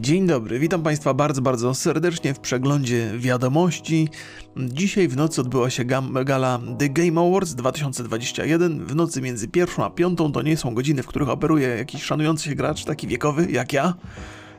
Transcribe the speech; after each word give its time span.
Dzień 0.00 0.26
dobry, 0.26 0.58
witam 0.58 0.82
Państwa 0.82 1.14
bardzo, 1.14 1.42
bardzo 1.42 1.74
serdecznie 1.74 2.34
w 2.34 2.40
przeglądzie 2.40 3.10
wiadomości. 3.18 4.08
Dzisiaj 4.56 5.08
w 5.08 5.16
nocy 5.16 5.40
odbyła 5.40 5.70
się 5.70 5.84
gala 6.24 6.60
The 6.78 6.88
Game 6.88 7.20
Awards 7.20 7.54
2021. 7.54 8.86
W 8.86 8.94
nocy 8.94 9.22
między 9.22 9.48
pierwszą 9.48 9.84
a 9.84 9.90
piątą 9.90 10.32
to 10.32 10.42
nie 10.42 10.56
są 10.56 10.74
godziny, 10.74 11.02
w 11.02 11.06
których 11.06 11.28
operuje 11.28 11.68
jakiś 11.68 12.02
szanujący 12.02 12.44
się 12.44 12.54
gracz, 12.54 12.84
taki 12.84 13.06
wiekowy 13.06 13.46
jak 13.50 13.72
ja. 13.72 13.94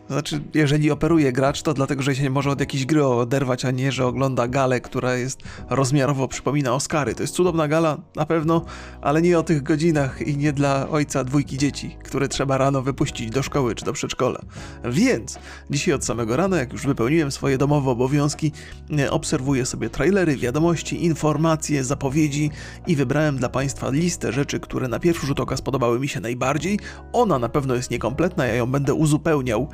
Znaczy, 0.09 0.41
jeżeli 0.53 0.91
operuje 0.91 1.31
gracz, 1.31 1.61
to 1.61 1.73
dlatego, 1.73 2.01
że 2.03 2.15
się 2.15 2.29
może 2.29 2.49
od 2.49 2.59
jakiejś 2.59 2.85
gry 2.85 3.05
oderwać, 3.05 3.65
a 3.65 3.71
nie, 3.71 3.91
że 3.91 4.05
ogląda 4.05 4.47
galę, 4.47 4.81
która 4.81 5.15
jest 5.15 5.39
rozmiarowo 5.69 6.27
przypomina 6.27 6.73
Oscary. 6.73 7.15
To 7.15 7.23
jest 7.23 7.35
cudowna 7.35 7.67
gala, 7.67 7.97
na 8.15 8.25
pewno, 8.25 8.65
ale 9.01 9.21
nie 9.21 9.39
o 9.39 9.43
tych 9.43 9.63
godzinach 9.63 10.27
i 10.27 10.37
nie 10.37 10.53
dla 10.53 10.89
ojca 10.89 11.23
dwójki 11.23 11.57
dzieci, 11.57 11.97
które 12.03 12.27
trzeba 12.27 12.57
rano 12.57 12.81
wypuścić 12.81 13.29
do 13.29 13.43
szkoły 13.43 13.75
czy 13.75 13.85
do 13.85 13.93
przedszkola. 13.93 14.39
Więc 14.85 15.39
dzisiaj 15.69 15.93
od 15.93 16.05
samego 16.05 16.37
rana, 16.37 16.57
jak 16.57 16.73
już 16.73 16.85
wypełniłem 16.85 17.31
swoje 17.31 17.57
domowe 17.57 17.91
obowiązki, 17.91 18.51
e, 18.99 19.11
obserwuję 19.11 19.65
sobie 19.65 19.89
trailery, 19.89 20.37
wiadomości, 20.37 21.05
informacje, 21.05 21.83
zapowiedzi 21.83 22.51
i 22.87 22.95
wybrałem 22.95 23.37
dla 23.37 23.49
Państwa 23.49 23.89
listę 23.89 24.33
rzeczy, 24.33 24.59
które 24.59 24.87
na 24.87 24.99
pierwszy 24.99 25.27
rzut 25.27 25.39
oka 25.39 25.57
spodobały 25.57 25.99
mi 25.99 26.07
się 26.07 26.19
najbardziej. 26.19 26.79
Ona 27.13 27.39
na 27.39 27.49
pewno 27.49 27.75
jest 27.75 27.91
niekompletna, 27.91 28.45
ja 28.45 28.55
ją 28.55 28.65
będę 28.65 28.93
uzupełniał 28.93 29.67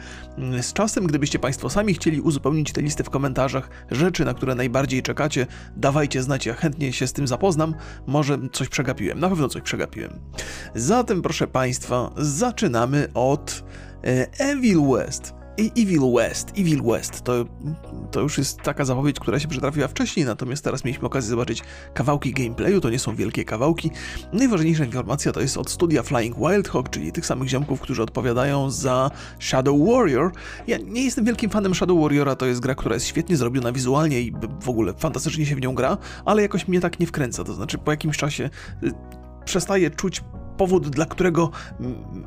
z 0.62 0.74
czasem, 0.74 1.08
gdybyście 1.08 1.40
Państwo 1.40 1.70
sami 1.70 1.94
chcieli 1.94 2.22
uzupełnić 2.22 2.72
tę 2.72 2.82
listę 2.82 3.04
w 3.04 3.10
komentarzach, 3.10 3.70
rzeczy, 3.92 4.26
na 4.26 4.34
które 4.34 4.56
najbardziej 4.56 5.04
czekacie, 5.04 5.48
dawajcie 5.76 6.24
znać, 6.24 6.46
ja 6.46 6.54
chętnie 6.54 6.94
się 6.94 7.08
z 7.08 7.14
tym 7.14 7.28
zapoznam. 7.28 7.76
Może 8.08 8.38
coś 8.52 8.70
przegapiłem, 8.70 9.20
na 9.20 9.30
pewno 9.30 9.50
coś 9.50 9.62
przegapiłem. 9.62 10.20
Zatem, 10.76 11.22
proszę 11.22 11.48
Państwa, 11.48 12.12
zaczynamy 12.18 13.08
od 13.14 13.64
e, 14.04 14.28
Evil 14.40 14.82
West. 14.92 15.43
Evil 15.58 16.14
West, 16.16 16.50
Evil 16.58 16.84
West 16.84 17.22
to, 17.22 17.46
to 18.12 18.20
już 18.20 18.38
jest 18.38 18.62
taka 18.62 18.86
zapowiedź, 18.86 19.20
która 19.20 19.40
się 19.40 19.48
przytrafiła 19.48 19.88
wcześniej, 19.88 20.26
natomiast 20.26 20.64
teraz 20.64 20.86
mieliśmy 20.86 21.06
okazję 21.08 21.30
zobaczyć 21.30 21.64
kawałki 21.94 22.34
gameplayu, 22.34 22.82
to 22.82 22.90
nie 22.90 23.00
są 23.00 23.16
wielkie 23.16 23.46
kawałki. 23.46 23.92
Najważniejsza 24.34 24.86
informacja 24.86 25.32
to 25.32 25.42
jest 25.42 25.58
od 25.58 25.70
studia 25.70 26.04
Flying 26.04 26.38
Wild 26.38 26.68
Hog, 26.68 26.90
czyli 26.90 27.12
tych 27.12 27.26
samych 27.26 27.50
ziomków, 27.50 27.82
którzy 27.82 28.04
odpowiadają 28.04 28.70
za 28.72 29.12
Shadow 29.40 29.80
Warrior. 29.88 30.32
Ja 30.68 30.78
nie 30.78 31.04
jestem 31.04 31.26
wielkim 31.26 31.50
fanem 31.50 31.76
Shadow 31.76 32.02
Warriora, 32.02 32.36
to 32.36 32.46
jest 32.46 32.60
gra, 32.60 32.76
która 32.76 32.94
jest 32.96 33.08
świetnie 33.08 33.38
zrobiona 33.38 33.72
wizualnie 33.72 34.22
i 34.22 34.34
w 34.62 34.70
ogóle 34.70 34.94
fantastycznie 34.94 35.46
się 35.46 35.56
w 35.56 35.62
nią 35.62 35.76
gra, 35.76 35.98
ale 36.26 36.42
jakoś 36.42 36.68
mnie 36.68 36.82
tak 36.82 37.00
nie 37.00 37.08
wkręca, 37.08 37.44
to 37.44 37.54
znaczy 37.54 37.78
po 37.78 37.92
jakimś 37.92 38.18
czasie 38.18 38.50
y, 38.84 38.92
przestaję 39.46 39.92
czuć 39.92 40.22
powód, 40.58 40.90
dla 40.90 41.06
którego 41.06 41.52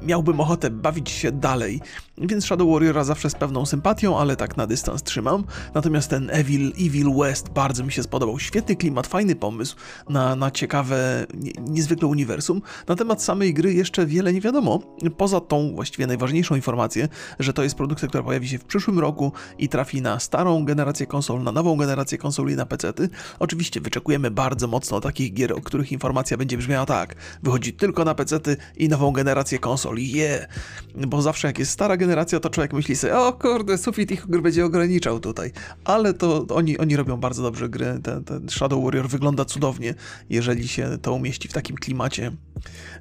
miałbym 0.02 0.40
ochotę 0.40 0.70
bawić 0.70 1.10
się 1.10 1.32
dalej. 1.32 1.80
Więc 2.18 2.44
Shadow 2.44 2.72
Warriora 2.72 3.04
zawsze 3.04 3.30
z 3.30 3.34
pewną 3.34 3.66
sympatią, 3.66 4.18
ale 4.18 4.36
tak 4.36 4.56
na 4.56 4.66
dystans 4.66 5.02
trzymam. 5.02 5.44
Natomiast 5.74 6.10
ten 6.10 6.30
Evil, 6.30 6.72
Evil 6.80 7.14
West 7.18 7.48
bardzo 7.48 7.84
mi 7.84 7.92
się 7.92 8.02
spodobał. 8.02 8.38
Świetny 8.38 8.76
klimat, 8.76 9.06
fajny 9.06 9.36
pomysł 9.36 9.76
na, 10.08 10.36
na 10.36 10.50
ciekawe, 10.50 11.26
nie, 11.34 11.52
niezwykle 11.60 12.08
uniwersum. 12.08 12.62
Na 12.88 12.94
temat 12.94 13.22
samej 13.22 13.54
gry 13.54 13.74
jeszcze 13.74 14.06
wiele 14.06 14.32
nie 14.32 14.40
wiadomo. 14.40 14.80
Poza 15.16 15.40
tą 15.40 15.74
właściwie 15.74 16.06
najważniejszą 16.06 16.56
informację, 16.56 17.08
że 17.38 17.52
to 17.52 17.62
jest 17.62 17.74
produkcja, 17.74 18.08
która 18.08 18.24
pojawi 18.24 18.48
się 18.48 18.58
w 18.58 18.64
przyszłym 18.64 18.98
roku 18.98 19.32
i 19.58 19.68
trafi 19.68 20.02
na 20.02 20.20
starą 20.20 20.64
generację 20.64 21.06
konsol, 21.06 21.42
na 21.42 21.52
nową 21.52 21.76
generację 21.76 22.18
konsol 22.18 22.50
i 22.50 22.56
na 22.56 22.66
PC-ty. 22.66 23.08
Oczywiście 23.38 23.80
wyczekujemy 23.80 24.30
bardzo 24.30 24.66
mocno 24.66 25.00
takich 25.00 25.34
gier, 25.34 25.52
o 25.52 25.60
których 25.60 25.92
informacja 25.92 26.36
będzie 26.36 26.58
brzmiała 26.58 26.86
tak. 26.86 27.14
Wychodzi 27.42 27.72
tylko 27.72 28.04
na 28.04 28.14
PC-ty 28.16 28.56
i 28.76 28.88
nową 28.88 29.12
generację 29.12 29.58
konsol. 29.58 29.96
Je! 29.98 30.06
Yeah. 30.06 30.46
Bo 30.94 31.22
zawsze 31.22 31.48
jak 31.48 31.58
jest 31.58 31.70
stara 31.70 31.96
generacja, 31.96 32.40
to 32.40 32.50
człowiek 32.50 32.72
myśli 32.72 32.96
sobie, 32.96 33.18
o 33.18 33.32
kurde, 33.32 33.78
sufit 33.78 34.10
ich 34.10 34.26
gry 34.26 34.42
będzie 34.42 34.64
ograniczał 34.64 35.20
tutaj. 35.20 35.52
Ale 35.84 36.14
to 36.14 36.46
oni, 36.50 36.78
oni 36.78 36.96
robią 36.96 37.16
bardzo 37.16 37.42
dobrze 37.42 37.68
gry. 37.68 38.00
Ten, 38.02 38.24
ten 38.24 38.48
Shadow 38.48 38.84
Warrior 38.84 39.08
wygląda 39.08 39.44
cudownie, 39.44 39.94
jeżeli 40.30 40.68
się 40.68 40.98
to 41.02 41.12
umieści 41.12 41.48
w 41.48 41.52
takim 41.52 41.76
klimacie 41.76 42.32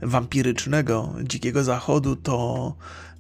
wampirycznego, 0.02 1.14
dzikiego 1.24 1.64
zachodu, 1.64 2.16
to 2.16 2.76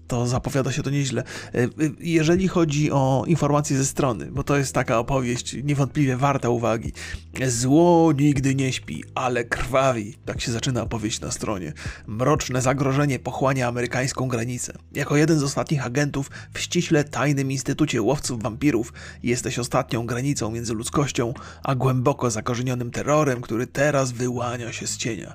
to 0.07 0.27
zapowiada 0.27 0.71
się 0.71 0.83
to 0.83 0.89
nieźle. 0.89 1.23
E, 1.53 1.67
jeżeli 1.99 2.47
chodzi 2.47 2.91
o 2.91 3.23
informacje 3.27 3.77
ze 3.77 3.85
strony, 3.85 4.31
bo 4.31 4.43
to 4.43 4.57
jest 4.57 4.73
taka 4.73 4.99
opowieść 4.99 5.55
niewątpliwie 5.63 6.17
warta 6.17 6.49
uwagi. 6.49 6.91
Zło 7.47 8.13
nigdy 8.17 8.55
nie 8.55 8.73
śpi, 8.73 9.03
ale 9.15 9.43
krwawi. 9.43 10.15
Tak 10.25 10.41
się 10.41 10.51
zaczyna 10.51 10.81
opowieść 10.81 11.21
na 11.21 11.31
stronie. 11.31 11.73
Mroczne 12.07 12.61
zagrożenie 12.61 13.19
pochłania 13.19 13.67
amerykańską 13.67 14.27
granicę. 14.27 14.73
Jako 14.91 15.17
jeden 15.17 15.39
z 15.39 15.43
ostatnich 15.43 15.85
agentów 15.85 16.31
w 16.53 16.59
ściśle 16.59 17.03
tajnym 17.03 17.51
instytucie 17.51 18.01
łowców 18.01 18.43
wampirów 18.43 18.93
jesteś 19.23 19.59
ostatnią 19.59 20.05
granicą 20.05 20.51
między 20.51 20.73
ludzkością 20.73 21.33
a 21.63 21.75
głęboko 21.75 22.31
zakorzenionym 22.31 22.91
terrorem, 22.91 23.41
który 23.41 23.67
teraz 23.67 24.11
wyłania 24.11 24.73
się 24.73 24.87
z 24.87 24.97
cienia. 24.97 25.33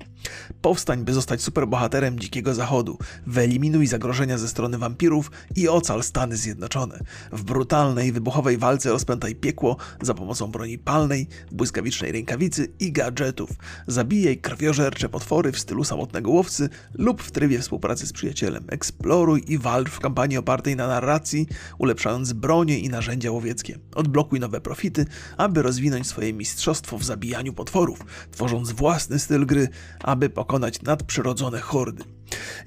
Powstań, 0.63 1.05
by 1.05 1.13
zostać 1.13 1.43
superbohaterem 1.43 2.19
Dzikiego 2.19 2.55
Zachodu. 2.55 2.99
Wyeliminuj 3.27 3.87
zagrożenia 3.87 4.39
ze 4.39 4.49
strony 4.49 4.60
wampirów 4.69 5.31
i 5.57 5.69
ocal 5.69 6.03
Stany 6.03 6.37
Zjednoczone. 6.37 7.01
W 7.33 7.43
brutalnej, 7.43 8.13
wybuchowej 8.13 8.59
walce 8.59 8.91
rozpętaj 8.91 9.35
piekło 9.35 9.77
za 10.03 10.15
pomocą 10.15 10.47
broni 10.47 10.79
palnej, 10.79 11.29
błyskawicznej 11.53 12.13
rękawicy 12.13 12.69
i 12.81 12.93
gadżetów. 12.93 13.51
Zabijaj 13.87 14.39
krwiożercze 14.39 15.09
potwory 15.09 15.53
w 15.53 15.59
stylu 15.59 15.85
samotnego 15.85 16.31
łowcy 16.31 16.69
lub 16.95 17.23
w 17.23 17.31
trybie 17.31 17.59
współpracy 17.59 18.07
z 18.07 18.13
przyjacielem. 18.13 18.65
Eksploruj 18.69 19.45
i 19.49 19.59
walcz 19.59 19.89
w 19.89 20.01
kampanii 20.01 20.39
opartej 20.39 20.77
na 20.77 20.87
narracji, 20.87 21.47
ulepszając 21.79 22.33
bronie 22.33 22.79
i 22.79 22.89
narzędzia 22.89 23.31
łowieckie. 23.31 23.79
Odblokuj 23.95 24.41
nowe 24.41 24.61
profity, 24.61 25.07
aby 25.37 25.63
rozwinąć 25.63 26.07
swoje 26.07 26.33
mistrzostwo 26.33 26.99
w 26.99 27.05
zabijaniu 27.05 27.53
potworów, 27.53 27.99
tworząc 28.31 28.73
własny 28.73 29.19
styl 29.19 29.47
gry, 29.47 29.69
aby 30.01 30.31
pokonać 30.31 30.83
nadprzyrodzone 30.83 31.61
hordy. 31.61 32.05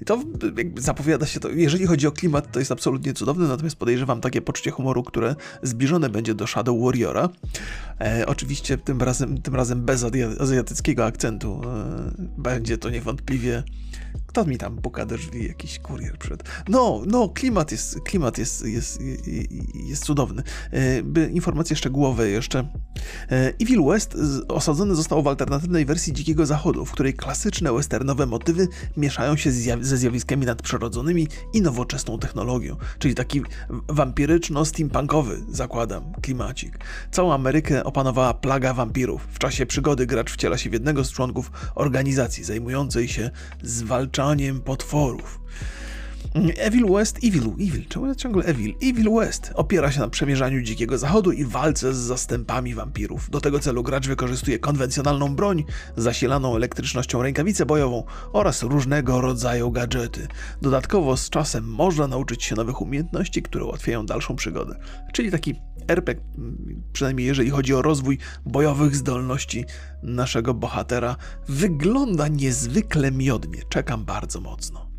I 0.02 0.04
to 0.04 0.22
zapowiada 0.76 1.26
się 1.26 1.40
to, 1.40 1.48
jeżeli 1.48 1.86
chodzi 1.86 2.06
o 2.06 2.12
klimat, 2.12 2.52
to 2.52 2.58
jest 2.58 2.72
absolutnie 2.72 3.12
cudowne, 3.12 3.48
natomiast 3.48 3.76
podejrzewam 3.76 4.20
takie 4.20 4.42
poczucie 4.42 4.70
humoru, 4.70 5.02
które 5.02 5.36
zbliżone 5.62 6.08
będzie 6.10 6.34
do 6.34 6.46
Shadow 6.46 6.82
Warriora. 6.82 7.28
E, 8.00 8.26
oczywiście 8.26 8.78
tym 8.78 9.02
razem, 9.02 9.42
tym 9.42 9.54
razem 9.54 9.82
bez 9.82 10.04
azjatyckiego 10.40 11.04
akcentu. 11.04 11.60
E, 11.64 12.12
będzie 12.38 12.78
to 12.78 12.90
niewątpliwie 12.90 13.62
kto 14.34 14.44
mi 14.44 14.58
tam 14.58 14.76
puka 14.76 15.06
do 15.06 15.16
drzwi? 15.16 15.48
Jakiś 15.48 15.78
kurier 15.78 16.18
przed. 16.18 16.42
No, 16.68 17.02
no, 17.06 17.28
klimat 17.28 17.72
jest, 17.72 18.00
klimat 18.00 18.38
jest, 18.38 18.66
jest, 18.66 19.00
jest, 19.74 20.04
cudowny. 20.04 20.42
E, 21.16 21.28
informacje 21.28 21.76
szczegółowe 21.76 22.28
jeszcze. 22.28 22.58
E, 23.30 23.52
Evil 23.62 23.84
West 23.84 24.16
osadzony 24.48 24.94
został 24.94 25.22
w 25.22 25.28
alternatywnej 25.28 25.84
wersji 25.84 26.12
Dzikiego 26.12 26.46
Zachodu, 26.46 26.84
w 26.84 26.90
której 26.90 27.14
klasyczne 27.14 27.72
westernowe 27.72 28.26
motywy 28.26 28.68
mieszają 28.96 29.36
się 29.36 29.52
ze 29.80 29.96
zjawiskami 29.96 30.46
nadprzyrodzonymi 30.46 31.28
i 31.52 31.62
nowoczesną 31.62 32.18
technologią. 32.18 32.76
Czyli 32.98 33.14
taki 33.14 33.42
wampiryczno-steampunkowy, 33.88 35.44
zakładam, 35.48 36.12
klimacik. 36.22 36.78
Całą 37.10 37.32
Amerykę 37.32 37.84
opanowała 37.84 38.34
plaga 38.34 38.74
wampirów. 38.74 39.26
W 39.32 39.38
czasie 39.38 39.66
przygody 39.66 40.06
gracz 40.06 40.32
wciela 40.32 40.58
się 40.58 40.70
w 40.70 40.72
jednego 40.72 41.04
z 41.04 41.12
członków 41.12 41.50
organizacji 41.74 42.44
zajmującej 42.44 43.08
się 43.08 43.30
zwalczaniem 43.62 44.23
zwalczaniem 44.24 44.60
potworów. 44.60 45.40
Evil 46.34 46.86
West, 46.92 47.18
Evil, 47.24 47.52
Evil, 47.60 47.86
czemu 47.88 48.06
ja 48.06 48.14
ciągle 48.14 48.44
Evil? 48.44 48.74
Evil 48.82 49.10
West 49.14 49.52
opiera 49.54 49.92
się 49.92 50.00
na 50.00 50.08
przemierzaniu 50.08 50.62
dzikiego 50.62 50.98
zachodu 50.98 51.32
i 51.32 51.44
walce 51.44 51.94
z 51.94 51.96
zastępami 51.96 52.74
wampirów. 52.74 53.30
Do 53.30 53.40
tego 53.40 53.58
celu 53.60 53.82
gracz 53.82 54.06
wykorzystuje 54.08 54.58
konwencjonalną 54.58 55.36
broń, 55.36 55.64
zasilaną 55.96 56.56
elektrycznością 56.56 57.22
rękawicę 57.22 57.66
bojową 57.66 58.04
oraz 58.32 58.62
różnego 58.62 59.20
rodzaju 59.20 59.70
gadżety. 59.70 60.28
Dodatkowo 60.62 61.16
z 61.16 61.30
czasem 61.30 61.64
można 61.64 62.06
nauczyć 62.06 62.44
się 62.44 62.54
nowych 62.54 62.80
umiejętności, 62.80 63.42
które 63.42 63.64
ułatwiają 63.64 64.06
dalszą 64.06 64.36
przygodę. 64.36 64.78
Czyli 65.12 65.30
taki 65.30 65.54
RPG, 65.88 66.24
przynajmniej 66.92 67.26
jeżeli 67.26 67.50
chodzi 67.50 67.74
o 67.74 67.82
rozwój 67.82 68.18
bojowych 68.46 68.96
zdolności 68.96 69.64
naszego 70.02 70.54
bohatera, 70.54 71.16
wygląda 71.48 72.28
niezwykle 72.28 73.10
miodnie. 73.10 73.62
Czekam 73.68 74.04
bardzo 74.04 74.40
mocno. 74.40 74.93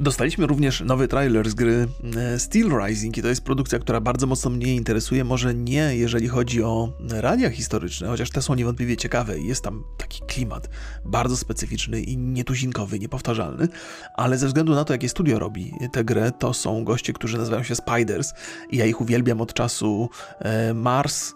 Dostaliśmy 0.00 0.46
również 0.46 0.80
nowy 0.80 1.08
trailer 1.08 1.50
z 1.50 1.54
gry 1.54 1.88
e, 2.16 2.38
Steel 2.38 2.70
Rising 2.86 3.18
i 3.18 3.22
to 3.22 3.28
jest 3.28 3.44
produkcja, 3.44 3.78
która 3.78 4.00
bardzo 4.00 4.26
mocno 4.26 4.50
mnie 4.50 4.74
interesuje. 4.74 5.24
Może 5.24 5.54
nie 5.54 5.96
jeżeli 5.96 6.28
chodzi 6.28 6.62
o 6.62 6.92
realia 7.10 7.50
historyczne, 7.50 8.08
chociaż 8.08 8.30
te 8.30 8.42
są 8.42 8.54
niewątpliwie 8.54 8.96
ciekawe 8.96 9.38
i 9.38 9.46
jest 9.46 9.64
tam 9.64 9.84
taki 9.98 10.20
klimat 10.26 10.68
bardzo 11.04 11.36
specyficzny 11.36 12.00
i 12.00 12.16
nietuzinkowy, 12.16 12.98
niepowtarzalny, 12.98 13.68
ale 14.14 14.38
ze 14.38 14.46
względu 14.46 14.74
na 14.74 14.84
to, 14.84 14.92
jakie 14.92 15.08
studio 15.08 15.38
robi 15.38 15.72
tę 15.92 16.04
grę, 16.04 16.32
to 16.38 16.54
są 16.54 16.84
goście, 16.84 17.12
którzy 17.12 17.38
nazywają 17.38 17.62
się 17.62 17.74
Spiders 17.74 18.32
i 18.70 18.76
ja 18.76 18.86
ich 18.86 19.00
uwielbiam 19.00 19.40
od 19.40 19.54
czasu 19.54 20.08
e, 20.38 20.74
Mars, 20.74 21.34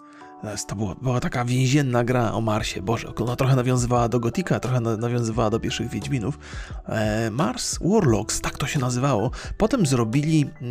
To 0.67 0.75
była, 0.75 0.95
była 0.95 1.19
taka 1.19 1.45
więzienna 1.45 2.03
gra 2.03 2.31
o 2.31 2.41
Marsie. 2.41 2.81
Boże, 2.81 3.15
ona 3.15 3.35
trochę 3.35 3.55
nawiązywała 3.55 4.09
do 4.09 4.19
Gotika, 4.19 4.59
trochę 4.59 4.79
nawiązywała 4.79 5.49
do 5.49 5.59
pierwszych 5.59 5.89
Wiedźminów. 5.89 6.39
E, 6.85 7.29
Mars 7.31 7.79
Warlocks, 7.81 8.41
tak 8.41 8.57
to 8.57 8.67
się 8.67 8.79
nazywało. 8.79 9.31
Potem 9.57 9.85
zrobili 9.85 10.45
e, 10.61 10.65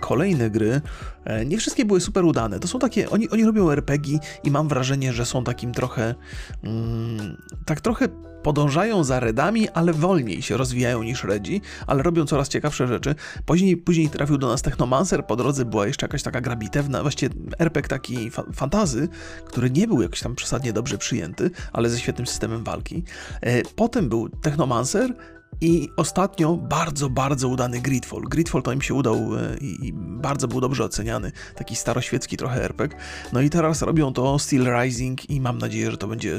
kolejne 0.00 0.50
gry. 0.50 0.80
E, 1.24 1.46
nie 1.46 1.58
wszystkie 1.58 1.84
były 1.84 2.00
super 2.00 2.24
udane. 2.24 2.60
To 2.60 2.68
są 2.68 2.78
takie, 2.78 3.10
oni, 3.10 3.30
oni 3.30 3.44
robią 3.44 3.70
RPG 3.70 4.18
i 4.44 4.50
mam 4.50 4.68
wrażenie, 4.68 5.12
że 5.12 5.26
są 5.26 5.44
takim 5.44 5.72
trochę, 5.72 6.14
mm, 6.62 7.36
tak 7.64 7.80
trochę 7.80 8.08
podążają 8.42 9.04
za 9.04 9.20
redami, 9.20 9.68
ale 9.68 9.92
wolniej 9.92 10.42
się 10.42 10.56
rozwijają 10.56 11.02
niż 11.02 11.24
redzi, 11.24 11.60
ale 11.86 12.02
robią 12.02 12.24
coraz 12.24 12.48
ciekawsze 12.48 12.86
rzeczy. 12.86 13.14
Później, 13.46 13.76
później 13.76 14.08
trafił 14.08 14.38
do 14.38 14.48
nas 14.48 14.62
Technomancer, 14.62 15.26
po 15.26 15.36
drodze 15.36 15.64
była 15.64 15.86
jeszcze 15.86 16.06
jakaś 16.06 16.22
taka 16.22 16.40
gra 16.40 16.56
bitewna, 16.56 17.02
właściwie 17.02 17.34
RPG 17.58 17.88
taki 17.88 18.30
fa 18.30 18.44
fantazy, 18.52 19.08
który 19.46 19.70
nie 19.70 19.88
był 19.88 20.02
jakoś 20.02 20.20
tam 20.20 20.34
przesadnie 20.34 20.72
dobrze 20.72 20.98
przyjęty, 20.98 21.50
ale 21.72 21.90
ze 21.90 21.98
świetnym 21.98 22.26
systemem 22.26 22.64
walki. 22.64 23.04
E, 23.40 23.62
potem 23.62 24.08
był 24.08 24.28
Technomancer, 24.28 25.14
i 25.60 25.88
ostatnio 25.96 26.56
bardzo, 26.56 27.10
bardzo 27.10 27.48
udany 27.48 27.80
Gridfall. 27.80 28.22
Gridfall 28.22 28.62
to 28.62 28.72
im 28.72 28.82
się 28.82 28.94
udał 28.94 29.16
e, 29.16 29.56
i 29.60 29.92
bardzo 29.96 30.48
był 30.48 30.60
dobrze 30.60 30.84
oceniany. 30.84 31.32
Taki 31.54 31.76
staroświecki 31.76 32.36
trochę 32.36 32.64
RPG. 32.64 32.98
No 33.32 33.40
i 33.40 33.50
teraz 33.50 33.82
robią 33.82 34.12
to 34.12 34.38
Steel 34.38 34.66
Rising 34.80 35.30
i 35.30 35.40
mam 35.40 35.58
nadzieję, 35.58 35.90
że 35.90 35.96
to 35.96 36.06
będzie 36.06 36.38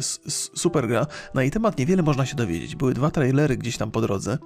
super 0.55 0.87
gra. 0.87 1.07
Na 1.33 1.41
jej 1.41 1.51
temat 1.51 1.77
niewiele 1.77 2.03
można 2.03 2.25
się 2.25 2.35
dowiedzieć. 2.35 2.75
Były 2.75 2.93
dwa 2.93 3.11
trailery 3.11 3.57
gdzieś 3.57 3.77
tam 3.77 3.91
po 3.91 4.01
drodze 4.01 4.37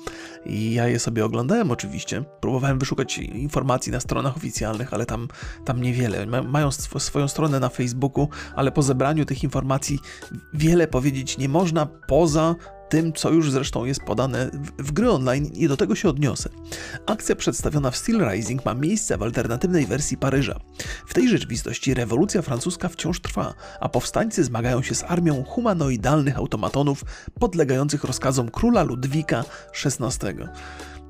i 0.46 0.74
ja 0.74 0.88
je 0.88 1.00
sobie 1.00 1.26
oglądałem 1.26 1.72
oczywiście. 1.72 2.24
Próbowałem 2.42 2.80
wyszukać 2.80 3.18
informacji 3.18 3.92
na 3.92 4.00
stronach 4.00 4.38
oficjalnych, 4.38 4.94
ale 4.94 5.06
tam, 5.06 5.28
tam 5.66 5.82
niewiele. 5.82 6.26
Mają 6.26 6.68
sw 6.68 7.00
swoją 7.00 7.28
stronę 7.28 7.60
na 7.60 7.70
Facebooku, 7.70 8.30
ale 8.56 8.72
po 8.72 8.82
zebraniu 8.82 9.26
tych 9.26 9.44
informacji 9.44 10.00
wiele 10.54 10.88
powiedzieć 10.88 11.38
nie 11.38 11.50
można 11.50 11.86
poza 11.86 12.56
tym, 12.90 13.14
co 13.14 13.32
już 13.32 13.52
zresztą 13.52 13.86
jest 13.86 14.04
podane 14.04 14.50
w, 14.78 14.92
gry 14.92 15.12
online 15.12 15.46
i 15.46 15.68
do 15.68 15.78
tego 15.78 15.96
się 15.96 16.10
odniosę. 16.10 16.50
Akcja 17.06 17.36
przedstawiona 17.36 17.92
w 17.92 17.98
Steel 17.98 18.30
Rising 18.32 18.66
ma 18.66 18.74
miejsce 18.74 19.18
w 19.18 19.24
alternatywnej 19.24 19.86
wersji 19.86 20.18
Paryża. 20.18 20.60
W 21.08 21.14
tej 21.14 21.30
rzeczywistości 21.30 21.94
rewolucja 21.94 22.42
francuska 22.42 22.90
wciąż 22.90 23.20
trwa, 23.20 23.54
a 23.80 23.90
powstańcy 23.90 24.44
zmagają 24.44 24.82
się 24.82 24.96
z 24.96 25.04
armią 25.04 25.44
humanoidalnych 25.44 26.38
automatonów 26.38 27.04
podlegających 27.40 28.04
rozkazom 28.04 28.50
króla 28.50 28.84
Ludwika 28.84 29.44
XVI. 29.86 30.28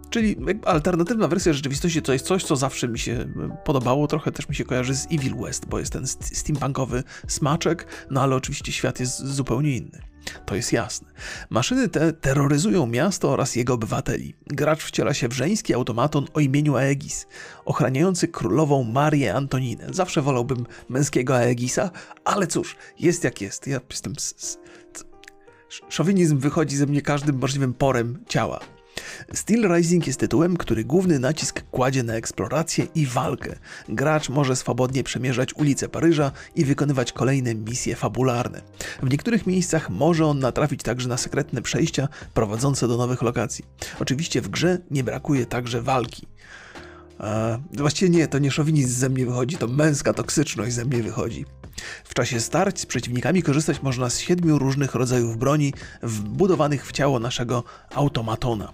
Czyli 0.09 0.35
alternatywna 0.65 1.27
wersja 1.27 1.53
rzeczywistości 1.53 2.01
to 2.01 2.13
jest 2.13 2.25
coś, 2.25 2.43
co 2.43 2.55
zawsze 2.55 2.87
mi 2.87 2.99
się 2.99 3.25
podobało, 3.65 4.07
trochę 4.07 4.31
też 4.31 4.49
mi 4.49 4.55
się 4.55 4.65
kojarzy 4.65 4.95
z 4.95 5.05
Evil 5.11 5.35
West, 5.35 5.65
bo 5.65 5.79
jest 5.79 5.93
ten 5.93 6.07
steampunkowy 6.07 7.03
smaczek, 7.27 7.87
no 8.11 8.21
ale 8.21 8.35
oczywiście 8.35 8.71
świat 8.71 8.99
jest 8.99 9.25
zupełnie 9.25 9.77
inny. 9.77 10.06
To 10.45 10.55
jest 10.55 10.73
jasne. 10.73 11.07
Maszyny 11.49 11.89
te 11.89 12.13
terroryzują 12.13 12.87
miasto 12.87 13.29
oraz 13.31 13.55
jego 13.55 13.73
obywateli. 13.73 14.35
Gracz 14.47 14.83
wciela 14.83 15.13
się 15.13 15.27
w 15.27 15.33
żeński 15.33 15.73
automaton 15.73 16.25
o 16.33 16.39
imieniu 16.39 16.75
Aegis, 16.75 17.27
ochraniający 17.65 18.27
królową 18.27 18.83
Marię 18.83 19.33
Antoninę. 19.33 19.87
Zawsze 19.91 20.21
wolałbym 20.21 20.65
męskiego 20.89 21.35
Aegisa, 21.35 21.91
ale 22.25 22.47
cóż, 22.47 22.75
jest 22.99 23.23
jak 23.23 23.41
jest. 23.41 23.67
Ja 23.67 23.79
jestem... 23.89 24.13
Szowinizm 25.89 26.37
wychodzi 26.37 26.77
ze 26.77 26.85
mnie 26.85 27.01
każdym 27.01 27.37
możliwym 27.37 27.73
porem 27.73 28.23
ciała. 28.29 28.59
Steel 29.33 29.75
Rising 29.75 30.07
jest 30.07 30.19
tytułem, 30.19 30.57
który 30.57 30.83
główny 30.83 31.19
nacisk 31.19 31.63
kładzie 31.71 32.03
na 32.03 32.13
eksplorację 32.13 32.87
i 32.95 33.05
walkę. 33.05 33.55
Gracz 33.89 34.29
może 34.29 34.55
swobodnie 34.55 35.03
przemierzać 35.03 35.53
ulice 35.55 35.89
Paryża 35.89 36.31
i 36.55 36.65
wykonywać 36.65 37.11
kolejne 37.11 37.55
misje 37.55 37.95
fabularne. 37.95 38.61
W 39.03 39.09
niektórych 39.09 39.47
miejscach 39.47 39.89
może 39.89 40.25
on 40.25 40.39
natrafić 40.39 40.83
także 40.83 41.09
na 41.09 41.17
sekretne 41.17 41.61
przejścia 41.61 42.07
prowadzące 42.33 42.87
do 42.87 42.97
nowych 42.97 43.21
lokacji. 43.21 43.65
Oczywiście 43.99 44.41
w 44.41 44.49
grze 44.49 44.77
nie 44.91 45.03
brakuje 45.03 45.45
także 45.45 45.81
walki. 45.81 46.27
A, 47.19 47.57
właściwie 47.73 48.09
nie, 48.09 48.27
to 48.27 48.39
nie 48.39 48.51
szowinizm 48.51 48.99
ze 48.99 49.09
mnie 49.09 49.25
wychodzi, 49.25 49.57
to 49.57 49.67
męska 49.67 50.13
toksyczność 50.13 50.73
ze 50.73 50.85
mnie 50.85 51.03
wychodzi. 51.03 51.45
W 52.03 52.13
czasie 52.13 52.39
starć 52.39 52.79
z 52.79 52.85
przeciwnikami 52.85 53.43
korzystać 53.43 53.81
można 53.81 54.09
z 54.09 54.19
siedmiu 54.19 54.59
różnych 54.59 54.95
rodzajów 54.95 55.37
broni 55.37 55.73
wbudowanych 56.03 56.87
w 56.87 56.91
ciało 56.91 57.19
naszego 57.19 57.63
automatona. 57.95 58.73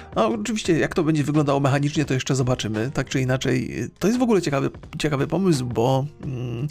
No, 0.15 0.27
oczywiście, 0.27 0.79
jak 0.79 0.95
to 0.95 1.03
będzie 1.03 1.23
wyglądało 1.23 1.59
mechanicznie, 1.59 2.05
to 2.05 2.13
jeszcze 2.13 2.35
zobaczymy. 2.35 2.91
Tak 2.93 3.09
czy 3.09 3.21
inaczej, 3.21 3.89
to 3.99 4.07
jest 4.07 4.19
w 4.19 4.23
ogóle 4.23 4.41
ciekawy, 4.41 4.69
ciekawy 4.99 5.27
pomysł, 5.27 5.65
bo 5.65 6.05
mm, 6.23 6.67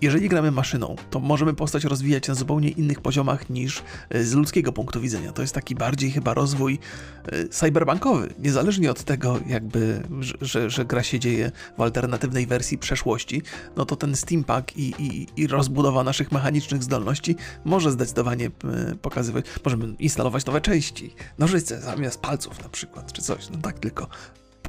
jeżeli 0.00 0.28
gramy 0.28 0.50
maszyną, 0.50 0.96
to 1.10 1.20
możemy 1.20 1.54
postać 1.54 1.84
rozwijać 1.84 2.28
na 2.28 2.34
zupełnie 2.34 2.68
innych 2.68 3.00
poziomach 3.00 3.50
niż 3.50 3.82
e, 4.10 4.24
z 4.24 4.32
ludzkiego 4.34 4.72
punktu 4.72 5.00
widzenia. 5.00 5.32
To 5.32 5.42
jest 5.42 5.54
taki 5.54 5.74
bardziej 5.74 6.10
chyba 6.10 6.34
rozwój 6.34 6.78
e, 7.24 7.48
cyberbankowy, 7.48 8.34
niezależnie 8.38 8.90
od 8.90 9.04
tego, 9.04 9.40
jakby, 9.46 10.02
że, 10.40 10.70
że, 10.70 10.84
gra 10.84 11.02
się 11.02 11.20
dzieje 11.20 11.52
w 11.78 11.80
alternatywnej 11.80 12.46
wersji 12.46 12.78
przeszłości, 12.78 13.42
no 13.76 13.84
to 13.84 13.96
ten 13.96 14.16
steampunk 14.16 14.76
i, 14.76 14.94
i, 14.98 15.26
i 15.36 15.46
rozbudowa 15.46 16.04
naszych 16.04 16.32
mechanicznych 16.32 16.82
zdolności 16.82 17.36
może 17.64 17.90
zdecydowanie 17.90 18.46
e, 18.46 18.50
pokazywać. 18.96 19.44
Możemy 19.64 19.94
instalować 19.98 20.46
nowe 20.46 20.60
części, 20.60 21.14
nożyce 21.38 21.80
zamiast 21.80 22.20
palców 22.20 22.65
na 22.66 22.70
przykład, 22.70 23.12
czy 23.12 23.22
coś. 23.22 23.50
No 23.50 23.58
tak 23.62 23.78
tylko 23.78 24.08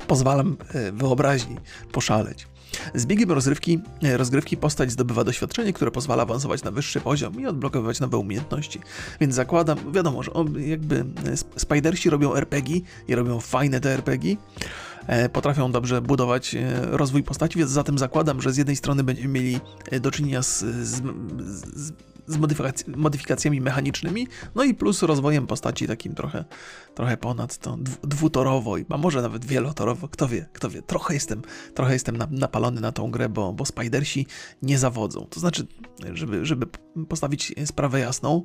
pozwalam 0.08 0.58
e, 0.74 0.92
wyobraźni 0.92 1.58
poszaleć. 1.92 2.48
Z 2.96 3.06
biegiem 3.06 3.32
rozrywki, 3.32 3.80
e, 4.04 4.18
rozgrywki 4.18 4.58
postać 4.58 4.92
zdobywa 4.92 5.24
doświadczenie, 5.24 5.74
które 5.74 5.92
pozwala 5.92 6.24
awansować 6.24 6.64
na 6.64 6.72
wyższy 6.72 7.02
poziom 7.02 7.42
i 7.42 7.46
odblokowywać 7.46 8.00
nowe 8.00 8.18
umiejętności. 8.18 8.80
Więc 9.22 9.36
zakładam, 9.36 9.92
wiadomo, 9.92 10.24
że 10.24 10.32
jakby 10.58 11.06
e, 11.56 11.60
Spidersi 11.60 12.10
robią 12.10 12.36
RPG 12.36 12.80
i 13.08 13.16
robią 13.16 13.40
fajne 13.40 13.80
te 13.80 13.90
RPG, 13.94 14.36
potrafią 15.34 15.72
dobrze 15.72 16.02
budować 16.02 16.56
rozwój 16.82 17.24
postaci, 17.24 17.60
więc 17.60 17.72
zatem 17.72 17.98
zakładam, 17.98 18.42
że 18.42 18.54
z 18.54 18.58
jednej 18.58 18.76
strony 18.76 19.04
będziemy 19.04 19.28
mieli 19.28 19.60
do 20.02 20.12
czynienia 20.12 20.42
z, 20.42 20.60
z, 20.60 21.02
z 21.76 21.92
z 22.28 22.38
modyfikac 22.38 22.84
modyfikacjami 22.88 23.62
mechanicznymi, 23.62 24.28
no 24.56 24.64
i 24.64 24.74
plus 24.74 25.04
rozwojem 25.04 25.48
postaci 25.48 25.88
takim 25.88 26.16
trochę, 26.16 26.46
trochę 26.96 27.18
ponad 27.18 27.58
to 27.58 27.78
dwutorowo, 28.04 28.76
a 28.90 28.98
może 28.98 29.22
nawet 29.22 29.46
wielotorowo, 29.46 30.08
kto 30.08 30.28
wie, 30.28 30.46
kto 30.54 30.70
wie. 30.70 30.82
Trochę 30.82 31.14
jestem, 31.14 31.42
trochę 31.74 31.94
jestem 31.94 32.18
napalony 32.32 32.82
na 32.82 32.92
tą 32.92 33.12
grę, 33.12 33.30
bo, 33.30 33.54
bo 33.54 33.66
Spidersi 33.66 34.28
nie 34.62 34.80
zawodzą. 34.80 35.28
To 35.30 35.40
znaczy, 35.40 35.68
żeby, 36.14 36.46
żeby 36.46 36.68
postawić 37.10 37.54
sprawę 37.66 38.00
jasną, 38.00 38.44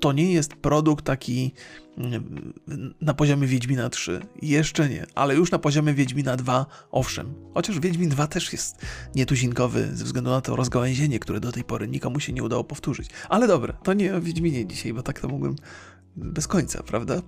to 0.00 0.12
nie 0.12 0.32
jest 0.32 0.54
produkt 0.54 1.04
taki 1.04 1.52
mm, 1.98 2.52
na 3.00 3.14
poziomie 3.14 3.46
Wiedźmina 3.46 3.90
3. 3.90 4.20
Jeszcze 4.42 4.88
nie, 4.88 5.06
ale 5.14 5.34
już 5.34 5.50
na 5.50 5.58
poziomie 5.58 5.94
Wiedźmina 5.94 6.36
2 6.36 6.66
owszem. 6.90 7.34
Chociaż 7.54 7.80
Wiedźmin 7.80 8.08
2 8.08 8.26
też 8.26 8.52
jest 8.52 8.76
nietuzinkowy 9.14 9.96
ze 9.96 10.04
względu 10.04 10.30
na 10.30 10.40
to 10.40 10.56
rozgałęzienie, 10.56 11.18
które 11.18 11.40
do 11.40 11.52
tej 11.52 11.64
pory 11.64 11.88
nikomu 11.88 12.20
się 12.20 12.32
nie 12.32 12.42
udało 12.42 12.64
powtórzyć. 12.64 13.10
Ale 13.28 13.46
dobra, 13.46 13.72
to 13.72 13.92
nie 13.92 14.16
o 14.16 14.20
Wiedźminie 14.20 14.66
dzisiaj, 14.66 14.92
bo 14.92 15.02
tak 15.02 15.20
to 15.20 15.28
mógłbym 15.28 15.56
bez 16.16 16.48
końca, 16.48 16.82
prawda? 16.82 17.22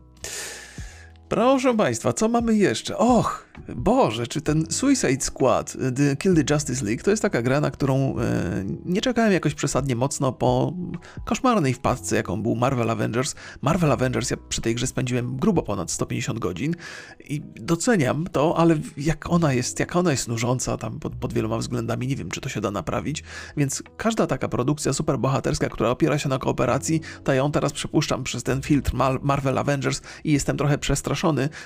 Proszę 1.29 1.77
Państwa, 1.77 2.13
co 2.13 2.29
mamy 2.29 2.57
jeszcze? 2.57 2.99
Och, 2.99 3.49
Boże, 3.77 4.27
czy 4.27 4.41
ten 4.41 4.67
Suicide 4.71 5.21
Squad, 5.21 5.77
The 5.97 6.17
Kill 6.17 6.35
the 6.35 6.55
Justice 6.55 6.85
League, 6.85 7.03
to 7.03 7.11
jest 7.11 7.23
taka 7.23 7.43
gra, 7.43 7.61
na 7.61 7.71
którą 7.71 8.19
e, 8.19 8.65
nie 8.85 9.01
czekałem 9.01 9.33
jakoś 9.33 9.55
przesadnie 9.55 9.97
mocno 9.97 10.33
po 10.33 10.73
koszmarnej 11.25 11.75
wpadce, 11.75 12.17
jaką 12.17 12.43
był 12.43 12.57
Marvel 12.57 12.91
Avengers. 12.91 13.35
Marvel 13.63 13.93
Avengers, 13.93 14.31
ja 14.31 14.37
przy 14.49 14.61
tej 14.61 14.75
grze 14.75 14.87
spędziłem 14.87 15.37
grubo 15.37 15.63
ponad 15.63 15.91
150 15.91 16.39
godzin 16.39 16.75
i 17.29 17.43
doceniam 17.55 18.27
to, 18.33 18.57
ale 18.59 18.79
jak 18.97 19.31
ona 19.31 19.53
jest, 19.53 19.81
jak 19.81 19.97
ona 19.97 20.11
jest 20.11 20.29
nużąca 20.29 20.77
tam 20.77 21.01
pod, 21.01 21.17
pod 21.17 21.33
wieloma 21.33 21.59
względami, 21.59 22.07
nie 22.07 22.17
wiem, 22.17 22.31
czy 22.31 22.41
to 22.41 22.49
się 22.49 22.61
da 22.61 22.71
naprawić, 22.71 23.25
więc 23.57 23.83
każda 23.97 24.27
taka 24.27 24.49
produkcja 24.49 24.93
superbohaterska, 24.93 25.69
która 25.69 25.91
opiera 25.91 26.19
się 26.19 26.29
na 26.29 26.39
kooperacji, 26.39 27.01
to 27.25 27.33
ja 27.33 27.39
ją 27.39 27.53
teraz 27.53 27.73
przepuszczam 27.73 28.25
przez 28.25 28.43
ten 28.43 28.63
filtr 28.63 28.93
Marvel 29.23 29.59
Avengers 29.59 30.01
i 30.25 30.33
jestem 30.33 30.57
trochę 30.57 30.79
przestraszony, 30.79 31.18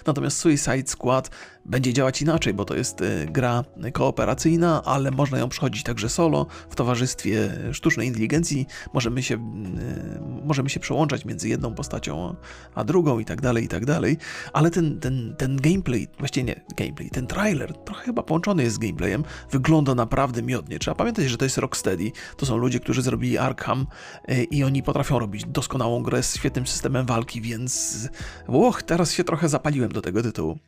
natomiast 0.04 0.38
Suicide 0.38 0.88
Squad 0.88 1.28
będzie 1.64 1.92
działać 1.92 2.22
inaczej, 2.22 2.54
bo 2.54 2.64
to 2.64 2.74
jest 2.74 3.00
y, 3.00 3.26
gra 3.30 3.64
kooperacyjna, 3.92 4.82
ale 4.84 5.10
można 5.10 5.38
ją 5.38 5.48
przechodzić 5.48 5.82
także 5.82 6.08
solo, 6.08 6.46
w 6.70 6.74
towarzystwie 6.74 7.50
sztucznej 7.72 8.08
inteligencji, 8.08 8.66
możemy 8.92 9.22
się, 9.22 9.34
y, 9.34 10.44
możemy 10.44 10.70
się 10.70 10.80
przełączać 10.80 11.24
między 11.24 11.48
jedną 11.48 11.74
postacią 11.74 12.34
a 12.74 12.84
drugą 12.84 13.18
i 13.18 13.24
tak 13.24 13.40
dalej, 13.40 13.64
i 13.64 13.68
tak 13.68 13.86
dalej, 13.86 14.16
ale 14.52 14.70
ten, 14.70 15.00
ten, 15.00 15.34
ten 15.38 15.56
gameplay, 15.56 16.08
właściwie 16.18 16.44
nie 16.44 16.60
gameplay, 16.76 17.10
ten 17.10 17.26
trailer, 17.26 17.72
trochę 17.74 18.04
chyba 18.04 18.22
połączony 18.22 18.62
jest 18.62 18.76
z 18.76 18.78
gameplayem, 18.78 19.24
wygląda 19.50 19.94
naprawdę 19.94 20.42
miodnie. 20.42 20.78
Trzeba 20.78 20.94
pamiętać, 20.94 21.24
że 21.24 21.36
to 21.36 21.44
jest 21.44 21.58
Rocksteady, 21.58 22.12
to 22.36 22.46
są 22.46 22.56
ludzie, 22.56 22.80
którzy 22.80 23.02
zrobili 23.02 23.38
Arkham 23.38 23.86
y, 24.30 24.44
i 24.44 24.64
oni 24.64 24.82
potrafią 24.82 25.18
robić 25.18 25.44
doskonałą 25.44 26.02
grę 26.02 26.22
z 26.22 26.36
świetnym 26.36 26.66
systemem 26.66 27.06
walki, 27.06 27.40
więc 27.40 28.08
łoch, 28.48 28.82
teraz 28.82 29.12
się 29.12 29.24
trochę 29.24 29.48
zapaliłem 29.48 29.92
do 29.92 30.02
tego 30.02 30.22
tytułu. 30.22 30.58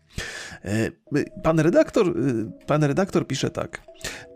E, 0.64 0.90
pan 1.42 1.61
redaktor, 1.61 2.14
pan 2.66 2.85
redaktor 2.85 3.26
pisze 3.26 3.50
tak. 3.50 3.83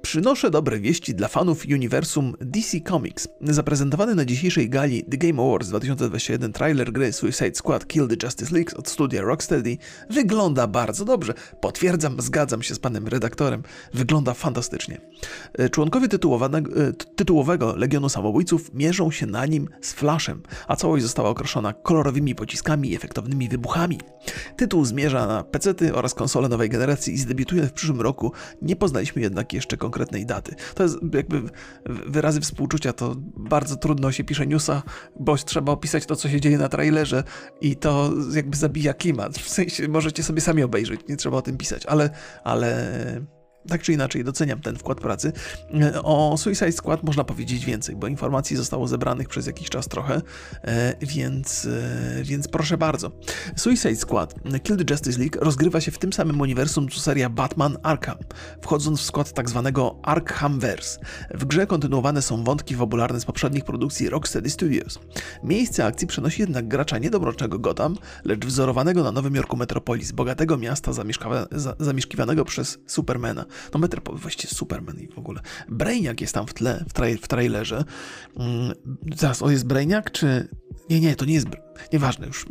Przynoszę 0.02 0.50
dobre 0.50 0.80
wieści 0.80 1.14
dla 1.14 1.28
fanów 1.28 1.64
uniwersum 1.74 2.34
DC 2.40 2.80
Comics. 2.80 3.28
Zaprezentowany 3.40 4.14
na 4.14 4.24
dzisiejszej 4.24 4.70
gali 4.70 5.04
The 5.04 5.16
Game 5.16 5.42
Awards 5.42 5.68
2021 5.68 6.52
trailer 6.52 6.92
gry 6.92 7.12
Suicide 7.12 7.54
Squad 7.54 7.86
Kill 7.86 8.08
the 8.08 8.26
Justice 8.26 8.54
League 8.54 8.78
od 8.78 8.88
studia 8.88 9.22
Rocksteady 9.22 9.76
wygląda 10.10 10.66
bardzo 10.66 11.04
dobrze. 11.04 11.34
Potwierdzam, 11.60 12.20
zgadzam 12.20 12.62
się 12.62 12.74
z 12.74 12.78
panem 12.78 13.08
redaktorem. 13.08 13.62
Wygląda 13.94 14.34
fantastycznie. 14.34 15.00
E, 15.58 15.68
członkowie 15.68 16.06
e, 16.06 16.92
tytułowego 17.16 17.76
Legionu 17.76 18.08
Samobójców 18.08 18.74
mierzą 18.74 19.10
się 19.10 19.26
na 19.26 19.46
nim 19.46 19.68
z 19.80 19.92
Flashem, 19.92 20.42
a 20.68 20.76
całość 20.76 21.02
została 21.02 21.28
okraszona 21.28 21.72
kolorowymi 21.72 22.34
pociskami 22.34 22.90
i 22.90 22.96
efektownymi 22.96 23.48
wybuchami. 23.48 24.00
Tytuł 24.56 24.84
zmierza 24.84 25.26
na 25.26 25.44
Oraz 25.94 26.14
konsole 26.14 26.48
nowej 26.48 26.68
generacji 26.68 27.14
i 27.14 27.18
zdebiutuje 27.18 27.62
w 27.62 27.72
przyszłym 27.72 28.00
roku. 28.00 28.32
Nie 28.62 28.76
poznaliśmy 28.76 29.22
jednak 29.22 29.52
jeszcze 29.52 29.76
konkretnej 29.76 30.26
daty. 30.26 30.54
To 30.74 30.82
jest 30.82 30.96
jakby 31.14 31.42
wyrazy 31.86 32.40
współczucia, 32.40 32.92
to 32.92 33.14
bardzo 33.36 33.76
trudno 33.76 34.12
się 34.12 34.24
pisze 34.24 34.46
newsa, 34.46 34.82
bo 35.20 35.36
trzeba 35.36 35.72
opisać 35.72 36.06
to, 36.06 36.16
co 36.16 36.28
się 36.28 36.40
dzieje 36.40 36.58
na 36.58 36.68
trailerze 36.68 37.24
i 37.60 37.76
to 37.76 38.10
jakby 38.34 38.56
zabija 38.56 38.94
klimat. 38.94 39.38
W 39.38 39.48
sensie 39.48 39.88
możecie 39.88 40.22
sobie 40.22 40.40
sami 40.40 40.62
obejrzeć, 40.62 41.00
nie 41.08 41.16
trzeba 41.16 41.36
o 41.36 41.42
tym 41.42 41.56
pisać, 41.56 41.86
ale, 41.86 42.10
ale 42.44 43.37
tak 43.68 43.82
czy 43.82 43.92
inaczej 43.92 44.24
doceniam 44.24 44.60
ten 44.60 44.76
wkład 44.76 45.00
pracy. 45.00 45.32
O 46.02 46.36
Suicide 46.38 46.72
Squad 46.72 47.02
można 47.02 47.24
powiedzieć 47.24 47.64
więcej, 47.64 47.96
bo 47.96 48.06
informacji 48.06 48.56
zostało 48.56 48.88
zebranych 48.88 49.28
przez 49.28 49.46
jakiś 49.46 49.68
czas 49.70 49.88
trochę, 49.88 50.22
e, 50.62 50.94
więc, 51.00 51.64
e, 51.66 52.22
więc 52.24 52.48
proszę 52.48 52.78
bardzo. 52.78 53.10
Suicide 53.56 53.96
Squad 53.96 54.34
Kill 54.62 54.76
the 54.76 54.94
Justice 54.94 55.18
League 55.18 55.38
rozgrywa 55.40 55.80
się 55.80 55.90
w 55.90 55.98
tym 55.98 56.12
samym 56.12 56.40
uniwersum 56.40 56.88
co 56.88 57.00
seria 57.00 57.30
Batman 57.30 57.76
Arkham, 57.82 58.18
wchodząc 58.62 59.00
w 59.00 59.04
skład 59.04 59.32
tak 59.32 59.48
zwanego 59.48 59.98
Arkhamverse. 60.02 61.00
W 61.34 61.44
grze 61.44 61.66
kontynuowane 61.66 62.22
są 62.22 62.44
wątki 62.44 62.74
fabularne 62.74 63.20
z 63.20 63.24
poprzednich 63.24 63.64
produkcji 63.64 64.10
Rocksteady 64.10 64.50
Studios. 64.50 64.98
Miejsce 65.42 65.84
akcji 65.84 66.06
przenosi 66.06 66.42
jednak 66.42 66.68
gracza 66.68 66.98
nie 66.98 67.10
Gotham, 67.58 67.96
lecz 68.24 68.46
wzorowanego 68.46 69.02
na 69.02 69.12
Nowym 69.12 69.34
Jorku 69.34 69.56
Metropolis, 69.56 70.12
bogatego 70.12 70.56
miasta 70.56 70.92
zamieszkiwanego 71.78 72.44
przez 72.44 72.78
Supermana. 72.86 73.44
No 73.74 73.80
metr, 73.80 74.00
właściwie 74.12 74.54
Superman 74.54 75.00
i 75.00 75.08
w 75.08 75.18
ogóle. 75.18 75.40
Brainiac 75.68 76.20
jest 76.20 76.34
tam 76.34 76.46
w 76.46 76.54
tle, 76.54 76.84
w, 76.88 76.92
tra 76.92 77.06
w 77.22 77.28
trailerze. 77.28 77.84
Mm, 78.36 78.72
zaraz, 79.16 79.42
on 79.42 79.52
jest 79.52 79.66
Brainiac, 79.66 80.04
czy... 80.12 80.48
Nie, 80.90 81.00
nie, 81.00 81.16
to 81.16 81.24
nie 81.24 81.34
jest... 81.34 81.46
Nieważne 81.92 82.26
już. 82.26 82.46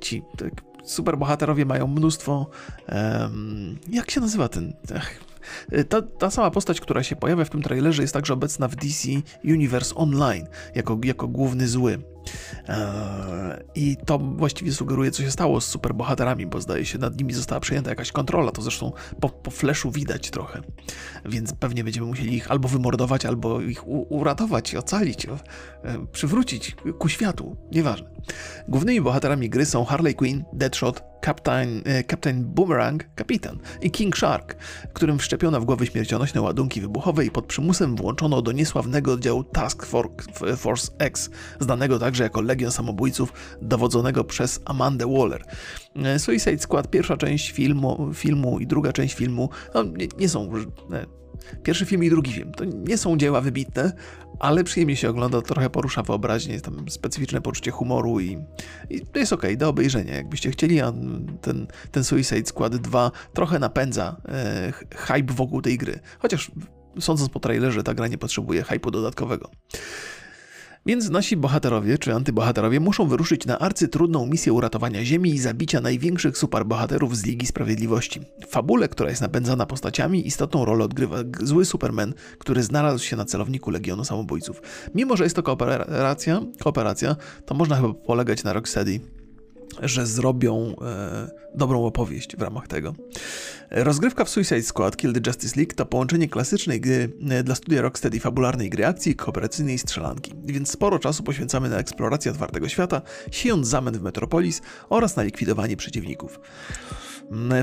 Ci 0.00 0.22
tak, 0.38 0.52
superbohaterowie 0.84 1.64
mają 1.64 1.86
mnóstwo... 1.86 2.50
Um, 2.88 3.78
jak 3.90 4.10
się 4.10 4.20
nazywa 4.20 4.48
ten... 4.48 4.72
Ach, 4.96 5.14
ta, 5.88 6.02
ta 6.02 6.30
sama 6.30 6.50
postać, 6.50 6.80
która 6.80 7.02
się 7.02 7.16
pojawia 7.16 7.44
w 7.44 7.50
tym 7.50 7.62
trailerze, 7.62 8.02
jest 8.02 8.14
także 8.14 8.34
obecna 8.34 8.68
w 8.68 8.76
DC 8.76 9.08
Universe 9.44 9.94
Online 9.94 10.46
jako, 10.74 10.98
jako 11.04 11.28
główny 11.28 11.68
zły. 11.68 11.98
Eee, 12.68 12.76
I 13.74 13.96
to 14.06 14.18
właściwie 14.18 14.72
sugeruje, 14.72 15.10
co 15.10 15.22
się 15.22 15.30
stało 15.30 15.60
z 15.60 15.66
superbohaterami, 15.66 16.46
bo 16.46 16.60
zdaje 16.60 16.86
się, 16.86 16.98
nad 16.98 17.18
nimi 17.18 17.32
została 17.32 17.60
przejęta 17.60 17.90
jakaś 17.90 18.12
kontrola. 18.12 18.52
To 18.52 18.62
zresztą 18.62 18.92
po, 19.20 19.28
po 19.28 19.50
flashu 19.50 19.90
widać 19.90 20.30
trochę. 20.30 20.60
Więc 21.24 21.52
pewnie 21.52 21.84
będziemy 21.84 22.06
musieli 22.06 22.34
ich 22.34 22.50
albo 22.50 22.68
wymordować, 22.68 23.26
albo 23.26 23.60
ich 23.60 23.88
uratować, 23.88 24.74
ocalić, 24.74 25.26
e, 25.26 25.30
przywrócić 26.12 26.76
ku 26.98 27.08
światu. 27.08 27.56
Nieważne. 27.72 28.10
Głównymi 28.68 29.00
bohaterami 29.00 29.50
gry 29.50 29.66
są 29.66 29.84
Harley 29.84 30.14
Quinn, 30.14 30.44
Deadshot, 30.52 31.02
Captain, 31.24 31.82
e, 31.84 32.04
Captain 32.04 32.44
Boomerang, 32.44 33.14
kapitan 33.14 33.58
i 33.82 33.90
King 33.90 34.16
Shark, 34.16 34.56
którym 34.92 35.18
wszczepiono 35.18 35.60
w 35.60 35.64
głowy 35.64 35.86
śmiercionośne 35.86 36.40
ładunki 36.40 36.80
wybuchowe 36.80 37.24
i 37.24 37.30
pod 37.30 37.46
przymusem 37.46 37.96
włączono 37.96 38.42
do 38.42 38.52
niesławnego 38.52 39.12
oddziału 39.12 39.44
Task 39.44 39.86
Force 40.56 40.92
X, 40.98 41.30
znanego 41.60 41.98
także 42.10 42.22
jako 42.22 42.40
Legion 42.40 42.72
Samobójców, 42.72 43.32
dowodzonego 43.62 44.24
przez 44.24 44.60
Amandę 44.64 45.06
Waller. 45.06 45.44
E, 45.96 46.18
Suicide 46.18 46.58
Squad, 46.58 46.90
pierwsza 46.90 47.16
część 47.16 47.50
filmu, 47.50 48.10
filmu 48.14 48.58
i 48.58 48.66
druga 48.66 48.92
część 48.92 49.14
filmu 49.14 49.48
no, 49.74 49.82
nie, 49.82 50.08
nie 50.18 50.28
są 50.28 50.52
e, 50.92 51.06
Pierwszy 51.62 51.86
film 51.86 52.04
i 52.04 52.10
drugi 52.10 52.32
film 52.32 52.52
to 52.52 52.64
nie 52.64 52.98
są 52.98 53.16
dzieła 53.16 53.40
wybitne, 53.40 53.92
ale 54.38 54.64
przyjemnie 54.64 54.96
się 54.96 55.10
ogląda, 55.10 55.42
trochę 55.42 55.70
porusza 55.70 56.02
wyobraźnię, 56.02 56.52
jest 56.52 56.64
tam 56.64 56.90
specyficzne 56.90 57.40
poczucie 57.40 57.70
humoru 57.70 58.20
i, 58.20 58.38
i 58.90 59.00
to 59.00 59.18
jest 59.18 59.32
ok, 59.32 59.46
do 59.56 59.68
obejrzenia. 59.68 60.14
Jakbyście 60.14 60.50
chcieli, 60.50 60.80
a 60.80 60.92
ten, 61.40 61.66
ten 61.90 62.04
Suicide 62.04 62.46
Squad 62.46 62.76
2 62.76 63.10
trochę 63.34 63.58
napędza 63.58 64.16
e, 64.28 64.72
hype 64.96 65.32
wokół 65.34 65.62
tej 65.62 65.78
gry. 65.78 66.00
Chociaż 66.18 66.50
sądząc 67.00 67.30
po 67.30 67.40
trailerze, 67.40 67.82
ta 67.82 67.94
gra 67.94 68.08
nie 68.08 68.18
potrzebuje 68.18 68.62
hype'u 68.62 68.90
dodatkowego. 68.90 69.50
Więc 70.86 71.10
nasi 71.10 71.36
bohaterowie 71.36 71.98
czy 71.98 72.14
antybohaterowie 72.14 72.80
muszą 72.80 73.08
wyruszyć 73.08 73.46
na 73.46 73.58
arcytrudną 73.58 74.26
misję 74.26 74.52
uratowania 74.52 75.04
Ziemi 75.04 75.30
i 75.30 75.38
zabicia 75.38 75.80
największych 75.80 76.38
superbohaterów 76.38 77.16
z 77.16 77.24
Ligi 77.24 77.46
Sprawiedliwości. 77.46 78.20
W 78.20 78.50
fabule, 78.50 78.88
która 78.88 79.10
jest 79.10 79.22
napędzana 79.22 79.66
postaciami, 79.66 80.26
istotną 80.26 80.64
rolę 80.64 80.84
odgrywa 80.84 81.16
zły 81.42 81.64
Superman, 81.64 82.14
który 82.38 82.62
znalazł 82.62 83.04
się 83.04 83.16
na 83.16 83.24
celowniku 83.24 83.70
Legionu 83.70 84.04
Samobójców. 84.04 84.62
Mimo, 84.94 85.16
że 85.16 85.24
jest 85.24 85.36
to 85.36 85.42
kooperacja, 85.42 86.40
kooperacja 86.60 87.16
to 87.46 87.54
można 87.54 87.76
chyba 87.76 87.94
polegać 87.94 88.44
na 88.44 88.52
Rocksteady 88.52 89.00
że 89.82 90.06
zrobią 90.06 90.74
e, 90.82 91.30
dobrą 91.54 91.84
opowieść 91.84 92.36
w 92.36 92.42
ramach 92.42 92.68
tego. 92.68 92.94
Rozgrywka 93.70 94.24
w 94.24 94.30
Suicide 94.30 94.62
Squad 94.62 94.96
Kill 94.96 95.12
the 95.12 95.20
Justice 95.26 95.56
League 95.56 95.74
to 95.74 95.86
połączenie 95.86 96.28
klasycznej 96.28 96.80
gry 96.80 97.10
e, 97.30 97.42
dla 97.42 97.54
studia 97.54 97.82
Rocksteady 97.82 98.20
fabularnej 98.20 98.70
gry 98.70 98.86
akcji, 98.86 99.16
kooperacyjnej 99.16 99.78
strzelanki, 99.78 100.32
więc 100.44 100.70
sporo 100.70 100.98
czasu 100.98 101.22
poświęcamy 101.22 101.68
na 101.68 101.78
eksplorację 101.78 102.30
otwartego 102.30 102.68
świata, 102.68 103.02
siejąc 103.30 103.68
zamęt 103.68 103.96
w 103.96 104.02
Metropolis 104.02 104.60
oraz 104.88 105.16
na 105.16 105.22
likwidowanie 105.22 105.76
przeciwników. 105.76 106.40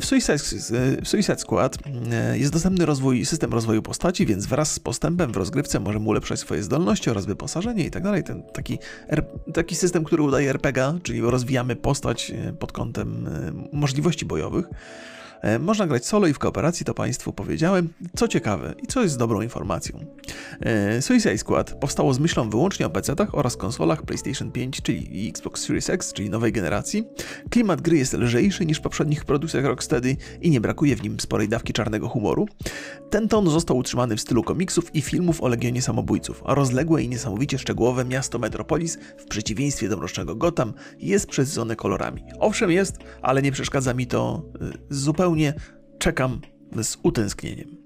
W 0.02 0.06
Suicide, 0.06 0.38
w 1.04 1.08
Suicide 1.08 1.38
Squad 1.38 1.78
e, 2.12 2.38
jest 2.38 2.54
dostępny 2.54 2.86
rozwój, 2.86 3.26
system 3.26 3.54
rozwoju 3.54 3.82
postaci, 3.82 4.26
więc 4.26 4.46
wraz 4.46 4.72
z 4.72 4.80
postępem 4.80 5.32
w 5.32 5.38
rozgrywce 5.38 5.80
możemy 5.80 6.08
ulepszać 6.08 6.40
swoje 6.40 6.64
zdolności 6.64 7.10
oraz 7.10 7.26
wyposażenie 7.26 7.86
i 7.86 7.92
tak 7.92 8.04
dalej. 8.04 8.24
Ten 8.24 8.44
taki, 8.44 8.80
taki 9.54 9.76
system, 9.76 10.04
który 10.04 10.24
udaje 10.24 10.50
RPG, 10.50 11.00
czyli 11.04 11.22
rozwijamy 11.22 11.76
postać 11.76 12.32
e, 12.32 12.54
pod 12.54 12.72
kątem 12.72 13.28
e, 13.28 13.52
możliwości 13.72 14.26
bojowych. 14.26 14.66
E, 15.42 15.60
można 15.60 15.88
grać 15.88 16.06
solo 16.06 16.28
i 16.28 16.34
w 16.34 16.40
kooperacji, 16.40 16.86
to 16.86 16.94
Państwu 16.94 17.34
powiedziałem. 17.34 17.90
Co 18.16 18.28
ciekawe 18.28 18.76
i 18.84 18.88
co 18.88 19.04
jest 19.04 19.18
dobrą 19.18 19.42
informacją. 19.42 20.00
E, 20.60 21.02
Suicide 21.02 21.38
Squad 21.38 21.74
powstało 21.80 22.14
z 22.14 22.20
myślą 22.20 22.50
wyłącznie 22.50 22.86
o 22.86 22.90
PC-tach 22.90 23.28
oraz 23.32 23.58
konsolach 23.58 24.04
PlayStation 24.04 24.52
5, 24.52 24.82
czyli 24.82 25.30
Xbox 25.30 25.62
Series 25.62 25.90
X, 25.90 26.14
czyli 26.14 26.30
nowej 26.30 26.52
generacji. 26.52 27.04
Klimat 27.50 27.82
gry 27.82 27.98
jest 27.98 28.14
lżejszy 28.14 28.66
niż 28.66 28.78
w 28.78 28.82
poprzednich 28.82 29.26
produkcjach 29.26 29.66
Rocksteady 29.66 30.18
i 30.42 30.50
nie 30.50 30.62
brakuje 30.62 30.96
w 30.96 31.04
nim 31.04 31.20
sporej 31.20 31.50
dawki 31.50 31.74
czarnego 31.74 32.10
humoru. 32.10 32.48
Ten 33.10 33.28
ton 33.28 33.50
został 33.50 33.78
utrzymany 33.78 34.16
w 34.16 34.22
stylu 34.22 34.44
komiksów 34.44 34.96
i 34.96 35.02
filmów 35.02 35.44
o 35.44 35.48
Legionie 35.48 35.82
Samobójców, 35.82 36.44
a 36.46 36.56
rozległe 36.56 37.04
i 37.04 37.10
niesamowicie 37.10 37.58
szczegółowe 37.58 38.06
miasto 38.06 38.40
Metropolis, 38.40 38.98
w 39.18 39.26
przeciwieństwie 39.26 39.90
do 39.90 39.98
mrocznego 39.98 40.36
Gotham, 40.36 40.74
jest 41.00 41.28
przesycone 41.28 41.76
kolorami. 41.76 42.24
Owszem 42.40 42.72
jest, 42.72 42.98
ale 43.22 43.42
nie 43.42 43.52
przeszkadza 43.52 43.94
mi 43.94 44.08
to 44.08 44.44
y, 44.62 44.78
zupełnie 44.90 45.27
zupełnie 45.28 45.54
czekam 46.00 46.42
z 46.84 46.98
utęsknieniem. 47.04 47.78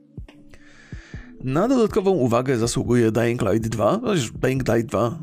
Na 1.44 1.68
dodatkową 1.68 2.12
uwagę 2.12 2.58
zasługuje 2.58 3.12
Dying 3.12 3.42
Light 3.42 3.70
2, 3.70 4.00
chociaż 4.00 4.32
Dying 4.32 4.68
Light 4.68 4.90
2 4.90 5.20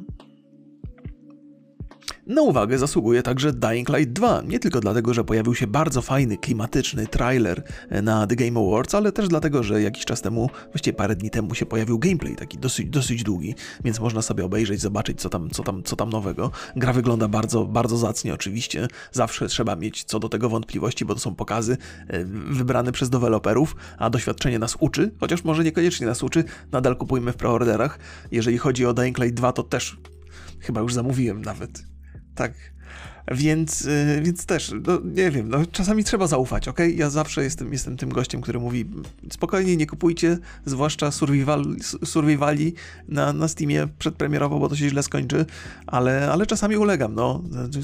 na 2.29 2.43
uwagę 2.43 2.79
zasługuje 2.79 3.23
także 3.23 3.53
Dying 3.53 3.89
Light 3.89 4.13
2, 4.13 4.43
nie 4.43 4.59
tylko 4.59 4.81
dlatego, 4.81 5.15
że 5.15 5.25
pojawił 5.25 5.55
się 5.55 5.67
bardzo 5.67 6.03
fajny, 6.03 6.37
klimatyczny 6.37 7.07
trailer 7.07 7.63
na 8.03 8.27
The 8.27 8.37
Game 8.37 8.61
Awards, 8.61 8.95
ale 8.95 9.13
też 9.13 9.29
dlatego, 9.29 9.63
że 9.63 9.83
jakiś 9.83 10.05
czas 10.05 10.23
temu, 10.23 10.51
właściwie 10.73 10.97
parę 10.97 11.17
dni 11.17 11.31
temu 11.31 11.55
się 11.55 11.67
pojawił 11.67 11.99
gameplay, 11.99 12.37
taki 12.37 12.59
dosyć, 12.59 12.89
dosyć 12.89 13.23
długi, 13.23 13.55
więc 13.85 14.01
można 14.01 14.23
sobie 14.23 14.45
obejrzeć, 14.45 14.81
zobaczyć 14.81 15.21
co 15.21 15.29
tam, 15.29 15.51
co, 15.51 15.63
tam, 15.63 15.83
co 15.83 15.97
tam 15.97 16.11
nowego. 16.11 16.51
Gra 16.77 16.93
wygląda 16.93 17.29
bardzo, 17.29 17.65
bardzo 17.65 17.97
zacnie 17.97 18.35
oczywiście, 18.35 18.89
zawsze 19.13 19.49
trzeba 19.49 19.77
mieć 19.77 20.05
co 20.05 20.19
do 20.19 20.29
tego 20.29 20.49
wątpliwości, 20.49 21.05
bo 21.05 21.15
to 21.15 21.21
są 21.21 21.35
pokazy 21.35 21.77
e, 22.09 22.25
wybrane 22.25 22.93
przez 22.93 23.11
deweloperów, 23.11 23.77
a 23.99 24.11
doświadczenie 24.11 24.59
nas 24.59 24.77
uczy, 24.81 25.11
chociaż 25.21 25.45
może 25.45 25.65
niekoniecznie 25.65 26.07
nas 26.07 26.23
uczy, 26.23 26.45
nadal 26.73 26.97
kupujmy 26.97 27.33
w 27.33 27.37
preorderach. 27.37 27.99
Jeżeli 28.31 28.59
chodzi 28.59 28.87
o 28.87 28.95
Dying 28.95 29.19
Light 29.19 29.35
2, 29.35 29.53
to 29.53 29.63
też 29.63 29.97
chyba 30.61 30.81
już 30.81 30.95
zamówiłem 30.95 31.43
nawet 31.43 31.88
tak. 32.39 32.55
Więc, 33.31 33.81
yy, 33.81 34.23
więc 34.23 34.47
też, 34.47 34.73
no, 34.87 34.99
nie 35.15 35.31
wiem, 35.31 35.49
no, 35.49 35.67
czasami 35.73 36.05
trzeba 36.05 36.27
zaufać, 36.27 36.69
ok? 36.69 36.79
Ja 36.95 37.11
zawsze 37.11 37.45
jestem, 37.45 37.73
jestem 37.73 37.97
tym 37.97 38.09
gościem, 38.09 38.41
który 38.41 38.61
mówi 38.61 38.85
spokojnie, 39.31 39.77
nie 39.77 39.87
kupujcie, 39.87 40.39
zwłaszcza 40.65 41.11
survival, 41.11 41.65
survivali 42.05 42.75
na, 43.09 43.33
na 43.33 43.49
Steamie 43.49 43.89
przedpremierowo, 43.99 44.59
bo 44.59 44.69
to 44.69 44.77
się 44.77 44.89
źle 44.89 45.03
skończy, 45.03 45.47
ale, 45.87 46.33
ale 46.33 46.47
czasami 46.47 46.77
ulegam, 46.77 47.15
no. 47.15 47.43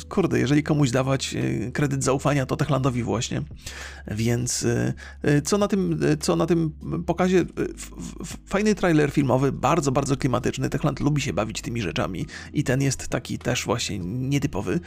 Kurde, 0.08 0.38
jeżeli 0.38 0.62
komuś 0.62 0.90
dawać 0.90 1.34
y, 1.34 1.70
kredyt 1.72 2.04
zaufania, 2.04 2.46
to 2.46 2.56
Techlandowi 2.56 3.02
właśnie. 3.02 3.42
Więc 4.10 4.62
y, 4.62 4.94
y, 5.28 5.42
co 5.42 5.58
na 5.58 5.68
tym, 5.68 6.00
co 6.20 6.36
na 6.36 6.46
tym 6.46 6.72
pokazie, 7.06 7.44
fajny 8.46 8.74
trailer 8.74 9.10
filmowy, 9.10 9.52
bardzo, 9.52 9.92
bardzo 9.92 10.16
klimatyczny. 10.16 10.70
Techland 10.70 11.00
lubi 11.00 11.22
się 11.22 11.32
bawić 11.32 11.62
tymi 11.62 11.82
rzeczami 11.82 12.26
i 12.52 12.64
ten 12.64 12.82
jest 12.82 13.08
taki 13.08 13.38
też 13.38 13.64
właśnie 13.64 13.98
nietypowy. 13.98 14.80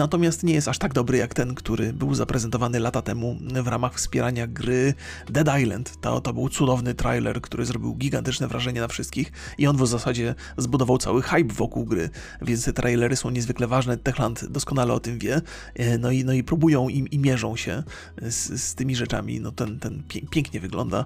Natomiast 0.00 0.42
nie 0.42 0.54
jest 0.54 0.68
aż 0.68 0.78
tak 0.78 0.94
dobry 0.94 1.18
jak 1.18 1.34
ten, 1.34 1.54
który 1.54 1.92
był 1.92 2.14
zaprezentowany 2.14 2.80
lata 2.80 3.02
temu 3.02 3.36
w 3.62 3.66
ramach 3.66 3.94
wspierania 3.94 4.46
gry 4.46 4.94
Dead 5.28 5.60
Island. 5.60 6.00
To, 6.00 6.20
to 6.20 6.32
był 6.32 6.48
cudowny 6.48 6.94
trailer, 6.94 7.40
który 7.40 7.64
zrobił 7.64 7.94
gigantyczne 7.94 8.48
wrażenie 8.48 8.80
na 8.80 8.88
wszystkich 8.88 9.32
i 9.58 9.66
on 9.66 9.76
w 9.76 9.86
zasadzie 9.86 10.34
zbudował 10.56 10.98
cały 10.98 11.22
hype 11.22 11.54
wokół 11.54 11.84
gry, 11.84 12.10
więc 12.42 12.64
te 12.64 12.72
trailery 12.72 13.16
są 13.16 13.30
niezwykle 13.30 13.66
ważne. 13.66 13.96
Techland 13.96 14.44
doskonale 14.44 14.92
o 14.92 15.00
tym 15.00 15.18
wie, 15.18 15.40
e, 15.74 15.98
no 15.98 16.10
i, 16.10 16.24
no 16.24 16.32
i 16.32 16.44
próbują 16.44 16.88
i, 16.88 17.08
i 17.10 17.18
mierzą 17.18 17.56
się 17.56 17.82
z, 18.22 18.62
z, 18.62 18.74
tymi 18.74 18.96
rzeczami. 18.96 19.40
No 19.40 19.52
ten, 19.52 19.78
ten 19.78 20.02
pięknie 20.30 20.60
wygląda, 20.60 21.04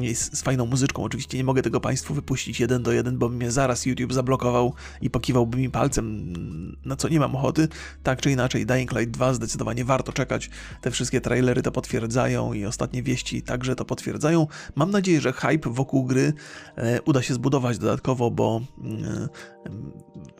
jest 0.00 0.36
z 0.36 0.42
fajną 0.42 0.66
muzyczką. 0.66 1.02
Oczywiście 1.02 1.38
nie 1.38 1.44
mogę 1.44 1.62
tego 1.62 1.80
Państwu 1.80 2.14
wypuścić 2.14 2.60
jeden 2.60 2.82
do 2.82 2.92
jeden, 2.92 3.18
bo 3.18 3.28
mnie 3.28 3.50
zaraz 3.50 3.86
YouTube 3.86 4.12
zablokował 4.12 4.74
i 5.00 5.10
pokiwałby 5.10 5.58
mi 5.58 5.70
palcem, 5.70 6.32
na 6.84 6.96
co 6.96 7.08
nie 7.08 7.20
mam 7.20 7.36
ochoty. 7.36 7.68
Tak 8.02 8.20
czy 8.24 8.30
inaczej, 8.30 8.66
Dying 8.66 8.92
Light 8.92 9.10
2 9.10 9.34
zdecydowanie 9.34 9.84
warto 9.84 10.12
czekać. 10.12 10.50
Te 10.80 10.90
wszystkie 10.90 11.20
trailery 11.20 11.62
to 11.62 11.72
potwierdzają 11.72 12.52
i 12.52 12.66
ostatnie 12.66 13.02
wieści 13.02 13.42
także 13.42 13.76
to 13.76 13.84
potwierdzają. 13.84 14.46
Mam 14.74 14.90
nadzieję, 14.90 15.20
że 15.20 15.32
hype 15.32 15.70
wokół 15.70 16.04
gry 16.04 16.32
e, 16.76 17.02
uda 17.02 17.22
się 17.22 17.34
zbudować 17.34 17.78
dodatkowo, 17.78 18.30
bo 18.30 18.60
e, 18.84 19.28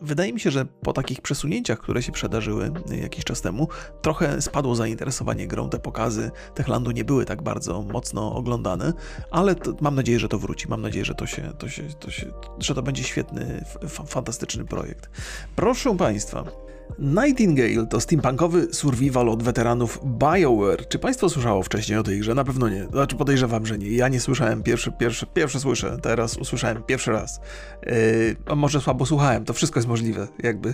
wydaje 0.01 0.33
mi 0.33 0.39
się, 0.39 0.51
że 0.51 0.65
po 0.65 0.93
takich 0.93 1.21
przesunięciach, 1.21 1.79
które 1.79 2.03
się 2.03 2.11
przydarzyły 2.11 2.71
jakiś 3.01 3.23
czas 3.23 3.41
temu, 3.41 3.67
trochę 4.01 4.41
spadło 4.41 4.75
zainteresowanie 4.75 5.47
grą. 5.47 5.69
Te 5.69 5.79
pokazy 5.79 6.31
Techlandu 6.53 6.91
nie 6.91 7.03
były 7.03 7.25
tak 7.25 7.41
bardzo 7.41 7.81
mocno 7.81 8.35
oglądane, 8.35 8.93
ale 9.31 9.55
to, 9.55 9.73
mam 9.81 9.95
nadzieję, 9.95 10.19
że 10.19 10.27
to 10.27 10.39
wróci. 10.39 10.67
Mam 10.67 10.81
nadzieję, 10.81 11.05
że 11.05 11.15
to 11.15 11.27
się, 11.27 11.53
to 11.57 11.69
się, 11.69 11.83
to 11.83 12.11
się 12.11 12.31
że 12.59 12.75
to 12.75 12.81
będzie 12.81 13.03
świetny, 13.03 13.65
fantastyczny 14.07 14.65
projekt. 14.65 15.09
Proszę 15.55 15.97
Państwa, 15.97 16.64
Nightingale 16.99 17.87
to 17.87 18.01
steampunkowy 18.01 18.67
survival 18.71 19.29
od 19.29 19.43
weteranów 19.43 19.99
BioWare. 20.05 20.87
Czy 20.87 20.99
Państwo 20.99 21.29
słyszało 21.29 21.63
wcześniej 21.63 21.97
o 21.97 22.03
tej 22.03 22.19
grze? 22.19 22.35
Na 22.35 22.43
pewno 22.43 22.69
nie. 22.69 22.87
Znaczy 22.91 23.15
podejrzewam, 23.15 23.65
że 23.65 23.77
nie. 23.77 23.89
Ja 23.89 24.07
nie 24.07 24.19
słyszałem 24.19 24.63
pierwszy, 24.63 24.91
pierwszy, 24.91 25.25
pierwszy 25.25 25.59
słyszę, 25.59 25.97
teraz 26.01 26.37
usłyszałem 26.37 26.83
pierwszy 26.83 27.11
raz. 27.11 27.39
Yy, 28.47 28.55
może 28.55 28.81
słabo 28.81 29.05
słuchałem, 29.05 29.45
to 29.45 29.53
wszystko 29.53 29.79
jest 29.79 29.87
możliwe, 29.87 30.27
jakby. 30.43 30.73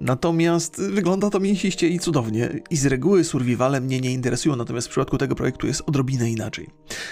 Natomiast 0.00 0.80
wygląda 0.80 1.30
to 1.30 1.40
mięsiście 1.40 1.88
i 1.88 1.98
cudownie. 1.98 2.60
I 2.70 2.76
z 2.76 2.86
reguły 2.86 3.24
survivale 3.24 3.80
mnie 3.80 4.00
nie 4.00 4.12
interesują, 4.12 4.56
natomiast 4.56 4.86
w 4.86 4.90
przypadku 4.90 5.18
tego 5.18 5.34
projektu 5.34 5.66
jest 5.66 5.82
odrobinę 5.86 6.30
inaczej. 6.30 6.68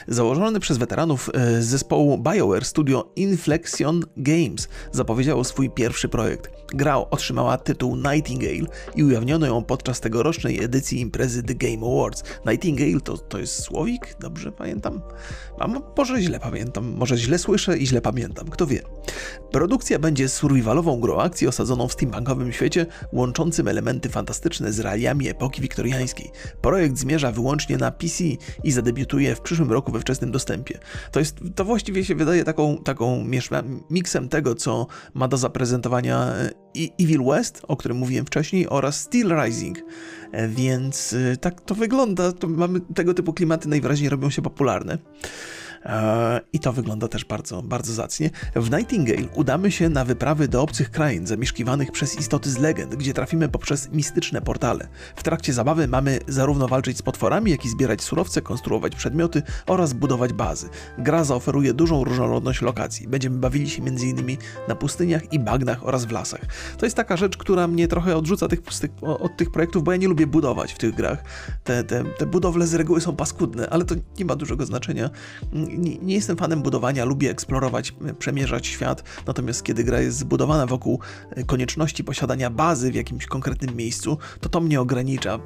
Założony 0.09 0.61
przez 0.61 0.79
weteranów 0.79 1.31
z 1.61 1.65
zespołu 1.65 2.19
BioWare 2.19 2.65
studio 2.65 3.13
Inflexion 3.17 4.03
Games 4.17 4.69
zapowiedziało 4.93 5.45
swój 5.45 5.71
pierwszy 5.71 6.09
projekt. 6.09 6.51
Gra 6.75 6.97
otrzymała 6.97 7.59
tytuł 7.59 7.97
Nightingale 7.97 8.30
Nightingale 8.31 8.77
i 8.97 9.05
ujawniono 9.05 9.47
ją 9.47 9.65
podczas 9.65 10.01
tegorocznej 10.01 10.65
edycji 10.65 11.01
imprezy 11.01 11.43
The 11.43 11.55
Game 11.55 11.87
Awards. 11.87 12.25
Nightingale 12.47 13.01
to, 13.01 13.19
to 13.19 13.39
jest 13.39 13.63
słowik? 13.63 14.17
Dobrze 14.21 14.53
pamiętam? 14.53 15.03
A 15.59 15.69
może 15.97 16.21
źle 16.21 16.41
pamiętam, 16.41 16.95
może 16.97 17.17
źle 17.17 17.39
słyszę 17.39 17.79
i 17.79 17.87
źle 17.87 18.01
pamiętam, 18.01 18.49
kto 18.49 18.67
wie. 18.67 18.83
Produkcja 19.53 19.99
będzie 19.99 20.29
survivalową 20.29 21.01
grą 21.01 21.21
akcji 21.21 21.47
osadzoną 21.47 21.89
w 21.89 21.93
steampunkowym 21.93 22.53
świecie, 22.53 22.87
łączącym 23.13 23.69
elementy 23.69 24.09
fantastyczne 24.09 24.73
z 24.73 24.81
realiami 24.81 25.29
epoki 25.29 25.63
wiktoriańskiej. 25.63 26.31
Projekt 26.61 26.99
zmierza 26.99 27.33
wyłącznie 27.33 27.77
na 27.77 27.91
PC 27.91 28.25
i 28.65 28.73
zadebiutuje 28.73 29.35
w 29.35 29.41
przyszłym 29.41 29.73
roku 29.73 29.93
we 29.93 30.01
wczesnym 30.01 30.33
dostępie. 30.33 30.79
To, 31.13 31.19
jest, 31.19 31.37
to 31.55 31.65
właściwie 31.65 32.05
się 32.05 32.15
wydaje 32.15 32.45
taką, 32.45 32.79
taką 32.79 33.25
miksem 33.91 34.29
tego, 34.29 34.55
co 34.55 34.87
ma 35.15 35.29
do 35.29 35.37
zaprezentowania 35.37 36.27
e, 36.27 36.51
Evil 37.01 37.25
West, 37.25 37.63
o 37.69 37.77
którym 37.77 37.97
mówiłem 37.97 38.27
wcześniej, 38.27 38.69
oraz 38.69 39.01
Steel 39.01 39.43
Rising. 39.45 39.79
E, 40.33 40.49
więc 40.49 41.13
e, 41.13 41.37
tak 41.37 41.61
to 41.61 41.75
wygląda. 41.75 42.33
To 42.33 42.49
mamy 42.49 42.81
tego 42.81 43.15
typu 43.15 43.33
klimaty 43.33 43.69
najwyraźniej 43.69 44.11
robią 44.11 44.31
się 44.31 44.43
popularne. 44.43 44.99
E, 45.85 46.41
I 46.53 46.61
to 46.61 46.73
wygląda 46.73 47.09
też 47.09 47.25
bardzo, 47.25 47.63
bardzo 47.63 47.93
zacnie. 47.93 48.31
W 48.57 48.71
Nightingale 48.71 49.29
udamy 49.35 49.73
się 49.73 49.89
na 49.89 50.05
wyprawy 50.05 50.49
do 50.49 50.63
obcych 50.63 50.91
krain 50.91 51.27
zamieszkiwanych 51.27 51.93
przez 51.93 52.19
istoty 52.19 52.51
z 52.51 52.59
legend, 52.59 52.95
gdzie 52.95 53.15
trafimy 53.15 53.49
poprzez 53.49 53.91
mistyczne 53.91 54.43
portale. 54.43 54.89
W 55.17 55.23
trakcie 55.23 55.53
zabawy 55.53 55.89
mamy 55.89 56.19
zarówno 56.29 56.69
walczyć 56.69 56.99
z 56.99 57.03
potworami, 57.03 57.51
jak 57.51 57.65
i 57.65 57.69
zbierać 57.69 58.03
surowce, 58.03 58.43
konstruować 58.43 58.97
przedmioty 58.97 59.43
oraz 59.67 59.93
budować 59.93 60.33
bazy. 60.33 60.69
Gra 60.99 61.25
zaoferuje 61.25 61.75
dużą 61.75 62.05
różnorodność 62.05 62.63
lokacji. 62.63 63.09
Będziemy 63.09 63.39
bawili 63.39 63.71
się 63.71 63.83
m.in. 63.83 64.37
na 64.69 64.75
pustyniach 64.75 65.33
i 65.33 65.39
bagnach 65.39 65.87
oraz 65.87 66.05
w 66.05 66.11
lasach. 66.11 66.41
To 66.79 66.87
jest 66.87 66.97
taka 66.97 67.17
rzecz, 67.17 67.37
która 67.37 67.69
mnie 67.69 67.89
trochę 67.89 68.17
odrzuca 68.17 68.49
tych, 68.49 68.61
od 69.03 69.37
tych 69.37 69.51
projektów, 69.51 69.85
bo 69.85 69.93
ja 69.93 69.99
nie 69.99 70.09
lubię 70.09 70.27
budować 70.27 70.73
w 70.73 70.79
tych 70.79 70.95
grach. 70.95 71.25
Te, 71.65 71.85
te, 71.85 72.05
te 72.05 72.27
budowle 72.27 72.67
z 72.67 72.75
reguły 72.75 73.01
są 73.01 73.17
paskudne, 73.17 73.71
ale 73.71 73.85
to 73.85 73.95
nie 74.19 74.25
ma 74.25 74.37
dużego 74.37 74.67
znaczenia 74.67 75.11
nie, 75.79 75.99
nie, 75.99 76.15
jestem 76.15 76.37
fanem 76.37 76.63
budowania, 76.63 77.05
lubię 77.05 77.31
eksplorować, 77.31 77.95
przemierzać 78.19 78.67
świat, 78.67 79.03
natomiast 79.27 79.63
kiedy 79.63 79.85
gra 79.85 80.01
jest 80.01 80.19
zbudowana 80.19 80.67
wokół 80.67 81.01
e, 81.31 81.45
konieczności 81.45 82.05
posiadania 82.05 82.51
bazy 82.51 82.93
w 82.93 82.95
jakimś 82.95 83.27
konkretnym 83.27 83.77
miejscu, 83.77 84.19
to 84.41 84.49
to 84.49 84.61
mnie 84.61 84.81
ogranicza. 84.81 85.39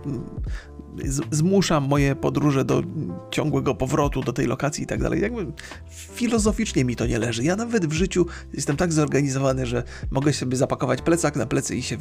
Zmusza 1.31 1.81
moje 1.81 2.17
podróże 2.17 2.65
do 2.65 2.83
ciągłego 3.31 3.75
powrotu 3.75 4.23
do 4.23 4.33
tej 4.33 4.47
lokacji 4.47 4.85
i 4.85 4.87
tak 4.87 5.03
dalej. 5.03 5.23
Jakby 5.23 5.47
filozoficznie 5.91 6.85
mi 6.85 6.97
to 6.97 7.07
nie 7.07 7.19
leży. 7.19 7.45
Ja 7.45 7.57
nawet 7.57 7.87
w 7.87 7.93
życiu 7.93 8.27
jestem 8.53 8.77
tak 8.77 8.93
zorganizowany, 8.93 9.67
że 9.67 9.83
mogę 10.11 10.33
sobie 10.33 10.57
zapakować 10.57 11.03
plecak 11.03 11.37
na 11.37 11.47
plecy 11.47 11.77
i 11.77 11.83
się 11.83 11.97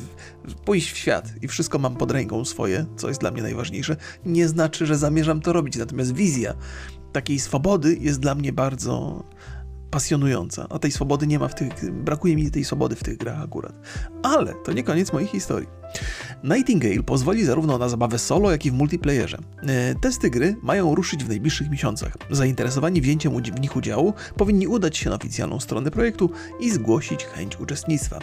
pójść 0.66 0.92
w 0.92 0.98
świat 0.98 1.30
i 1.42 1.48
wszystko 1.48 1.80
mam 1.80 1.96
pod 1.96 2.12
ręką 2.12 2.46
swoje, 2.46 2.86
co 2.98 3.08
jest 3.08 3.20
dla 3.20 3.32
mnie 3.32 3.42
najważniejsze. 3.42 3.96
Nie 4.26 4.48
znaczy, 4.48 4.86
że 4.86 4.98
zamierzam 4.98 5.42
to 5.42 5.54
robić, 5.54 5.78
natomiast 5.78 6.14
wizja 6.14 6.54
takiej 7.14 7.40
swobody 7.40 7.98
jest 8.02 8.20
dla 8.20 8.36
mnie 8.36 8.54
bardzo 8.54 9.24
pasjonująca. 9.92 10.68
A 10.70 10.80
tej 10.80 10.92
swobody 10.92 11.28
nie 11.28 11.40
ma 11.40 11.48
w 11.48 11.56
tych, 11.56 11.92
brakuje 11.92 12.36
mi 12.36 12.52
tej 12.52 12.66
swobody 12.66 12.96
w 12.96 13.04
tych 13.04 13.18
grach 13.18 13.44
akurat. 13.44 13.74
Ale 14.24 14.54
to 14.66 14.74
nie 14.74 14.84
koniec 14.84 15.14
mojej 15.14 15.28
historii. 15.28 15.68
Nightingale 16.44 17.04
pozwoli 17.04 17.46
zarówno 17.46 17.78
na 17.78 17.90
zabawę 17.90 18.20
solo, 18.20 18.52
jak 18.52 18.66
i 18.66 18.72
w 18.72 18.74
multiplayerze. 18.74 19.38
E, 19.68 19.96
testy 19.96 20.30
gry 20.30 20.56
mają 20.62 20.96
ruszyć 20.96 21.24
w 21.24 21.30
najbliższych 21.30 21.70
miesiącach. 21.70 22.18
Zainteresowani 22.30 23.02
wzięciem 23.02 23.34
w 23.34 23.60
nich 23.60 23.76
udziału 23.76 24.14
powinni 24.38 24.68
udać 24.68 24.98
się 24.98 25.10
na 25.10 25.16
oficjalną 25.16 25.60
stronę 25.60 25.92
projektu 25.92 26.30
i 26.60 26.72
zgłosić 26.72 27.26
chęć 27.26 27.60
uczestnictwa. 27.60 28.20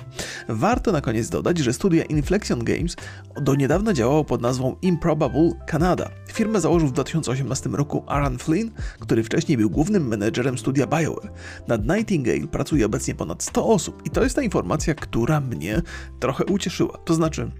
Warto 0.48 0.92
na 0.92 1.00
koniec 1.00 1.28
dodać, 1.28 1.58
że 1.58 1.72
studia 1.72 2.04
Inflexion 2.04 2.64
Games 2.64 2.96
do 3.40 3.54
niedawna 3.54 3.92
działało 3.92 4.24
pod 4.24 4.42
nazwą 4.42 4.76
Improbable 4.82 5.50
Canada. 5.66 6.10
Firmę 6.32 6.60
założył 6.60 6.88
w 6.88 6.92
2018 6.92 7.70
roku 7.70 8.04
Aaron 8.06 8.38
Flynn, 8.38 8.70
który 9.00 9.22
wcześniej 9.22 9.58
był 9.58 9.70
głównym 9.70 10.08
menedżerem 10.08 10.58
studia 10.58 10.86
BioWare. 10.86 11.30
Nad 11.68 11.88
Nightingale 11.88 12.46
pracuje 12.46 12.86
obecnie 12.86 13.14
ponad 13.14 13.42
100 13.42 13.66
osób 13.66 14.02
i 14.06 14.10
to 14.10 14.22
jest 14.22 14.36
ta 14.36 14.42
informacja, 14.42 14.94
która 14.94 15.40
mnie 15.40 15.82
trochę 16.20 16.44
ucieszyła. 16.44 16.98
To 17.04 17.14
znaczy, 17.14 17.50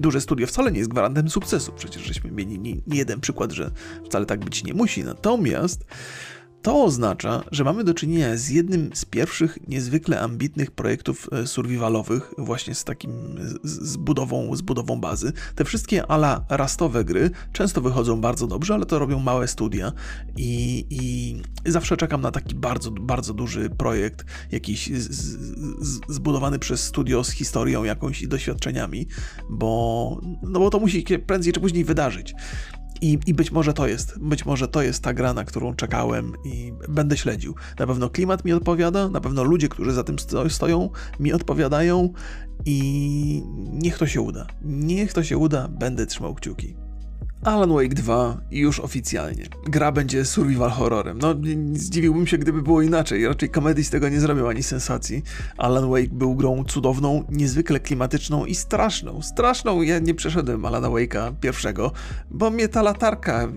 Duże 0.00 0.20
studio 0.20 0.46
wcale 0.46 0.72
nie 0.72 0.78
jest 0.78 0.90
gwarantem 0.90 1.30
sukcesu. 1.30 1.72
Przecież 1.72 2.02
żeśmy 2.02 2.30
mieli 2.30 2.58
nie, 2.58 2.74
nie 2.86 2.98
jeden 2.98 3.20
przykład, 3.20 3.52
że 3.52 3.70
wcale 4.04 4.26
tak 4.26 4.44
być 4.44 4.64
nie 4.64 4.74
musi. 4.74 5.04
Natomiast 5.04 5.84
to 6.64 6.84
oznacza, 6.84 7.44
że 7.50 7.64
mamy 7.64 7.84
do 7.84 7.94
czynienia 7.94 8.36
z 8.36 8.48
jednym 8.48 8.90
z 8.94 9.04
pierwszych 9.04 9.58
niezwykle 9.68 10.20
ambitnych 10.20 10.70
projektów 10.70 11.28
e, 11.32 11.46
survivalowych, 11.46 12.34
właśnie 12.38 12.74
z 12.74 12.84
takim 12.84 13.10
z 13.62 13.96
budową, 13.96 14.56
z 14.56 14.60
budową 14.60 15.00
bazy. 15.00 15.32
Te 15.54 15.64
wszystkie 15.64 16.06
ala 16.06 16.44
rastowe 16.48 17.04
gry 17.04 17.30
często 17.52 17.80
wychodzą 17.80 18.20
bardzo 18.20 18.46
dobrze, 18.46 18.74
ale 18.74 18.86
to 18.86 18.98
robią 18.98 19.18
małe 19.18 19.48
studia 19.48 19.92
i, 20.36 20.86
i 20.90 21.70
zawsze 21.70 21.96
czekam 21.96 22.20
na 22.20 22.30
taki 22.30 22.54
bardzo, 22.54 22.90
bardzo 22.90 23.34
duży 23.34 23.70
projekt, 23.70 24.26
jakiś 24.52 24.86
z, 24.86 25.10
z, 25.10 26.00
zbudowany 26.08 26.58
przez 26.58 26.84
studio 26.84 27.24
z 27.24 27.30
historią 27.30 27.84
jakąś 27.84 28.22
i 28.22 28.28
doświadczeniami, 28.28 29.06
bo, 29.50 30.20
no 30.42 30.60
bo 30.60 30.70
to 30.70 30.80
musi 30.80 31.04
się 31.08 31.18
prędzej 31.18 31.52
czy 31.52 31.60
później 31.60 31.84
wydarzyć. 31.84 32.34
I, 33.04 33.18
I 33.26 33.34
być 33.34 33.52
może 33.52 33.72
to 33.72 33.86
jest, 33.86 34.18
być 34.18 34.46
może 34.46 34.68
to 34.68 34.82
jest 34.82 35.02
ta 35.02 35.14
gra, 35.14 35.34
na 35.34 35.44
którą 35.44 35.74
czekałem 35.74 36.32
i 36.44 36.72
będę 36.88 37.16
śledził. 37.16 37.54
Na 37.78 37.86
pewno 37.86 38.10
klimat 38.10 38.44
mi 38.44 38.52
odpowiada, 38.52 39.08
na 39.08 39.20
pewno 39.20 39.44
ludzie, 39.44 39.68
którzy 39.68 39.92
za 39.92 40.04
tym 40.04 40.16
stoją, 40.48 40.90
mi 41.20 41.32
odpowiadają 41.32 42.12
i 42.66 43.42
niech 43.72 43.98
to 43.98 44.06
się 44.06 44.20
uda. 44.20 44.46
Niech 44.62 45.12
to 45.12 45.24
się 45.24 45.38
uda, 45.38 45.68
będę 45.68 46.06
trzymał 46.06 46.34
kciuki. 46.34 46.83
Alan 47.44 47.72
Wake 47.72 47.94
2 47.94 48.40
już 48.50 48.80
oficjalnie. 48.80 49.44
Gra 49.66 49.92
będzie 49.92 50.24
survival 50.24 50.70
horrorem. 50.70 51.18
No, 51.18 51.34
zdziwiłbym 51.72 52.26
się, 52.26 52.38
gdyby 52.38 52.62
było 52.62 52.82
inaczej. 52.82 53.28
Raczej 53.28 53.50
komedii 53.50 53.84
z 53.84 53.90
tego 53.90 54.08
nie 54.08 54.20
zrobią 54.20 54.48
ani 54.48 54.62
sensacji. 54.62 55.22
Alan 55.56 55.90
Wake 55.90 56.08
był 56.12 56.34
grą 56.34 56.64
cudowną, 56.64 57.24
niezwykle 57.28 57.80
klimatyczną 57.80 58.46
i 58.46 58.54
straszną. 58.54 59.22
Straszną. 59.22 59.82
Ja 59.82 59.98
nie 59.98 60.14
przeszedłem 60.14 60.64
Alana 60.64 60.88
Wake'a 60.88 61.34
pierwszego, 61.40 61.92
bo 62.30 62.50
mnie 62.50 62.68
ta 62.68 62.82
latarka... 62.82 63.48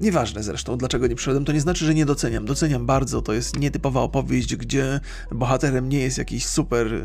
Nieważne 0.00 0.42
zresztą, 0.42 0.76
dlaczego 0.76 1.06
nie 1.06 1.14
przeszedłem, 1.14 1.44
to 1.44 1.52
nie 1.52 1.60
znaczy, 1.60 1.84
że 1.84 1.94
nie 1.94 2.06
doceniam. 2.06 2.44
Doceniam 2.44 2.86
bardzo. 2.86 3.22
To 3.22 3.32
jest 3.32 3.58
nietypowa 3.58 4.00
opowieść, 4.00 4.56
gdzie 4.56 5.00
bohaterem 5.30 5.88
nie 5.88 5.98
jest 5.98 6.18
jakiś 6.18 6.46
super 6.46 6.94
e, 6.94 7.02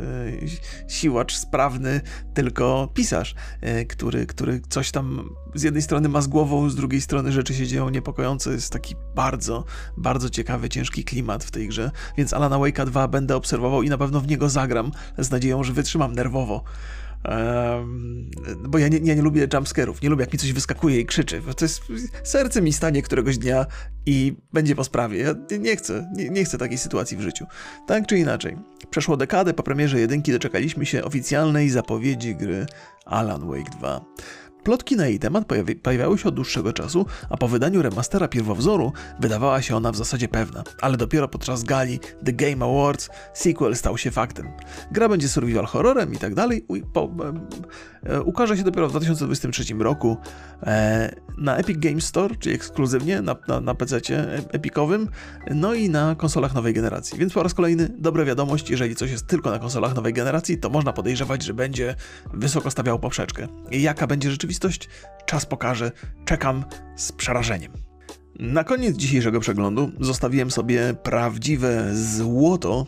siłacz 0.88 1.36
sprawny, 1.36 2.00
tylko 2.34 2.88
pisarz, 2.94 3.34
e, 3.60 3.84
który, 3.84 4.26
który 4.26 4.60
coś 4.68 4.90
tam 4.90 5.30
z 5.54 5.62
jednej 5.62 5.82
strony 5.82 5.87
ma 6.08 6.20
z 6.20 6.26
głową, 6.26 6.70
z 6.70 6.76
drugiej 6.76 7.00
strony 7.00 7.32
rzeczy 7.32 7.54
się 7.54 7.66
dzieją 7.66 7.88
niepokojące. 7.88 8.50
Jest 8.50 8.72
taki 8.72 8.94
bardzo, 9.14 9.64
bardzo 9.96 10.30
ciekawy, 10.30 10.68
ciężki 10.68 11.04
klimat 11.04 11.44
w 11.44 11.50
tej 11.50 11.68
grze, 11.68 11.90
więc 12.16 12.32
Alana 12.32 12.56
Wake'a 12.56 12.86
2 12.86 13.08
będę 13.08 13.36
obserwował 13.36 13.82
i 13.82 13.88
na 13.88 13.98
pewno 13.98 14.20
w 14.20 14.28
niego 14.28 14.48
zagram 14.48 14.92
z 15.18 15.30
nadzieją, 15.30 15.64
że 15.64 15.72
wytrzymam 15.72 16.14
nerwowo. 16.14 16.64
Um, 17.24 18.30
bo 18.68 18.78
ja 18.78 18.88
nie, 18.88 18.98
ja 18.98 19.14
nie 19.14 19.22
lubię 19.22 19.48
jumpscarów, 19.54 20.02
nie 20.02 20.08
lubię 20.08 20.20
jak 20.20 20.32
mi 20.32 20.38
coś 20.38 20.52
wyskakuje 20.52 21.00
i 21.00 21.06
krzyczy. 21.06 21.42
To 21.56 21.64
jest, 21.64 21.82
serce 22.24 22.62
mi 22.62 22.72
stanie 22.72 23.02
któregoś 23.02 23.38
dnia 23.38 23.66
i 24.06 24.36
będzie 24.52 24.74
po 24.74 24.84
sprawie. 24.84 25.18
Ja 25.18 25.34
nie 25.58 25.76
chcę, 25.76 26.12
nie, 26.16 26.28
nie 26.28 26.44
chcę 26.44 26.58
takiej 26.58 26.78
sytuacji 26.78 27.16
w 27.16 27.20
życiu. 27.20 27.46
Tak 27.86 28.06
czy 28.06 28.18
inaczej, 28.18 28.56
przeszło 28.90 29.16
dekadę 29.16 29.54
po 29.54 29.62
premierze 29.62 30.00
jedynki 30.00 30.32
doczekaliśmy 30.32 30.86
się 30.86 31.04
oficjalnej 31.04 31.70
zapowiedzi 31.70 32.36
gry 32.36 32.66
Alan 33.06 33.48
Wake 33.48 33.70
2. 33.78 34.00
Plotki 34.68 34.96
na 34.96 35.06
jej 35.06 35.18
temat 35.18 35.46
pojawi 35.46 35.76
pojawiały 35.76 36.18
się 36.18 36.28
od 36.28 36.34
dłuższego 36.34 36.72
czasu, 36.72 37.06
a 37.30 37.36
po 37.36 37.48
wydaniu 37.48 37.82
remastera 37.82 38.28
pierwowzoru 38.28 38.92
wydawała 39.20 39.62
się 39.62 39.76
ona 39.76 39.92
w 39.92 39.96
zasadzie 39.96 40.28
pewna, 40.28 40.64
ale 40.80 40.96
dopiero 40.96 41.28
podczas 41.28 41.64
gali 41.64 42.00
The 42.24 42.32
Game 42.32 42.64
Awards 42.64 43.10
sequel 43.34 43.76
stał 43.76 43.98
się 43.98 44.10
faktem. 44.10 44.48
Gra 44.92 45.08
będzie 45.08 45.28
survival 45.28 45.64
horrorem 45.64 46.14
i 46.14 46.16
tak 46.16 46.34
dalej, 46.34 46.66
e, 48.02 48.22
ukaże 48.22 48.56
się 48.56 48.62
dopiero 48.62 48.88
w 48.88 48.90
2023 48.90 49.74
roku 49.78 50.16
e, 50.62 51.14
na 51.38 51.56
Epic 51.56 51.78
Games 51.78 52.04
Store, 52.04 52.36
czyli 52.36 52.54
ekskluzywnie 52.54 53.22
na, 53.22 53.36
na, 53.48 53.60
na 53.60 53.74
PC 53.74 54.00
epikowym, 54.52 55.08
no 55.54 55.74
i 55.74 55.90
na 55.90 56.14
konsolach 56.14 56.54
nowej 56.54 56.74
generacji. 56.74 57.18
Więc 57.18 57.32
po 57.32 57.42
raz 57.42 57.54
kolejny 57.54 57.88
dobra 57.98 58.24
wiadomość, 58.24 58.70
jeżeli 58.70 58.96
coś 58.96 59.10
jest 59.10 59.26
tylko 59.26 59.50
na 59.50 59.58
konsolach 59.58 59.94
nowej 59.94 60.12
generacji, 60.12 60.58
to 60.58 60.70
można 60.70 60.92
podejrzewać, 60.92 61.42
że 61.42 61.54
będzie 61.54 61.94
wysoko 62.34 62.70
stawiał 62.70 62.98
poprzeczkę. 62.98 63.48
I 63.70 63.82
jaka 63.82 64.06
będzie 64.06 64.30
rzeczywistość 64.30 64.57
rzeczywistość? 64.58 64.88
Czas 65.26 65.46
pokaże. 65.46 65.92
Czekam 66.24 66.64
z 66.96 67.12
przerażeniem. 67.12 67.72
Na 68.38 68.64
koniec 68.64 68.96
dzisiejszego 68.96 69.40
przeglądu 69.40 69.90
zostawiłem 70.00 70.50
sobie 70.50 70.94
prawdziwe 71.02 71.90
złoto, 71.94 72.86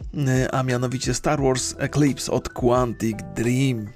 a 0.53 0.63
mianowicie 0.63 1.15
Star 1.15 1.43
Wars 1.43 1.75
Eclipse 1.79 2.33
od 2.33 2.49
Quantic 2.49 3.19
Dream. 3.35 3.87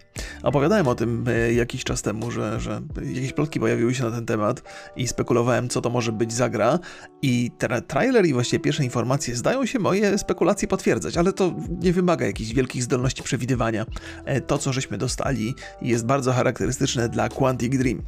Opowiadałem 0.42 0.88
o 0.88 0.94
tym 0.94 1.24
e, 1.28 1.52
jakiś 1.52 1.84
czas 1.84 2.02
temu, 2.02 2.30
że, 2.30 2.60
że 2.60 2.82
jakieś 3.02 3.32
plotki 3.32 3.60
pojawiły 3.60 3.94
się 3.94 4.04
na 4.04 4.10
ten 4.10 4.26
temat 4.26 4.62
i 4.96 5.08
spekulowałem, 5.08 5.68
co 5.68 5.80
to 5.80 5.90
może 5.90 6.12
być 6.12 6.32
za 6.32 6.48
gra. 6.48 6.78
I 7.22 7.50
tra 7.58 7.80
trailer 7.80 8.26
i 8.26 8.32
właściwie 8.32 8.60
pierwsze 8.60 8.84
informacje 8.84 9.36
zdają 9.36 9.66
się 9.66 9.78
moje 9.78 10.18
spekulacje 10.18 10.68
potwierdzać, 10.68 11.16
ale 11.16 11.32
to 11.32 11.54
nie 11.82 11.92
wymaga 11.92 12.26
jakichś 12.26 12.52
wielkich 12.52 12.82
zdolności 12.82 13.22
przewidywania. 13.22 13.86
E, 14.24 14.40
to, 14.40 14.58
co 14.58 14.72
żeśmy 14.72 14.98
dostali, 14.98 15.54
jest 15.82 16.06
bardzo 16.06 16.32
charakterystyczne 16.32 17.08
dla 17.08 17.28
Quantic 17.28 17.78
Dream. 17.78 18.02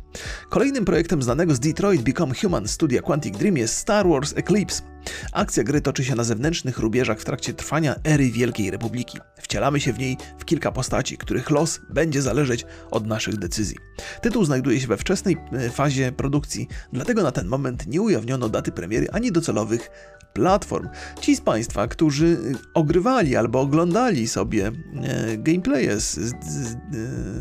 Kolejnym 0.48 0.84
projektem 0.84 1.22
znanego 1.22 1.54
z 1.54 1.60
Detroit 1.60 2.02
Become 2.02 2.34
Human 2.34 2.68
studia 2.68 3.02
Quantic 3.02 3.38
Dream 3.38 3.56
jest 3.56 3.76
Star 3.76 4.08
Wars 4.08 4.34
Eclipse. 4.36 4.95
Akcja 5.32 5.64
gry 5.64 5.80
toczy 5.80 6.04
się 6.04 6.14
na 6.14 6.24
zewnętrznych 6.24 6.78
rubieżach 6.78 7.20
w 7.20 7.24
trakcie 7.24 7.54
trwania 7.54 7.94
ery 8.04 8.30
Wielkiej 8.30 8.70
Republiki. 8.70 9.18
Wcielamy 9.38 9.80
się 9.80 9.92
w 9.92 9.98
niej 9.98 10.16
w 10.38 10.44
kilka 10.44 10.72
postaci, 10.72 11.18
których 11.18 11.50
los 11.50 11.80
będzie 11.90 12.22
zależeć 12.22 12.66
od 12.90 13.06
naszych 13.06 13.36
decyzji. 13.36 13.76
Tytuł 14.22 14.44
znajduje 14.44 14.80
się 14.80 14.86
we 14.86 14.96
wczesnej 14.96 15.36
e, 15.52 15.70
fazie 15.70 16.12
produkcji, 16.12 16.68
dlatego 16.92 17.22
na 17.22 17.32
ten 17.32 17.46
moment 17.46 17.86
nie 17.86 18.00
ujawniono 18.00 18.48
daty 18.48 18.72
premiery 18.72 19.10
ani 19.10 19.32
docelowych 19.32 19.90
platform. 20.36 20.88
Ci 21.20 21.36
z 21.36 21.40
Państwa, 21.40 21.88
którzy 21.88 22.38
ogrywali 22.74 23.36
albo 23.36 23.60
oglądali 23.60 24.28
sobie 24.28 24.66
e, 24.66 25.36
gameplaye 25.36 26.00
z, 26.00 26.14
z, 26.14 26.34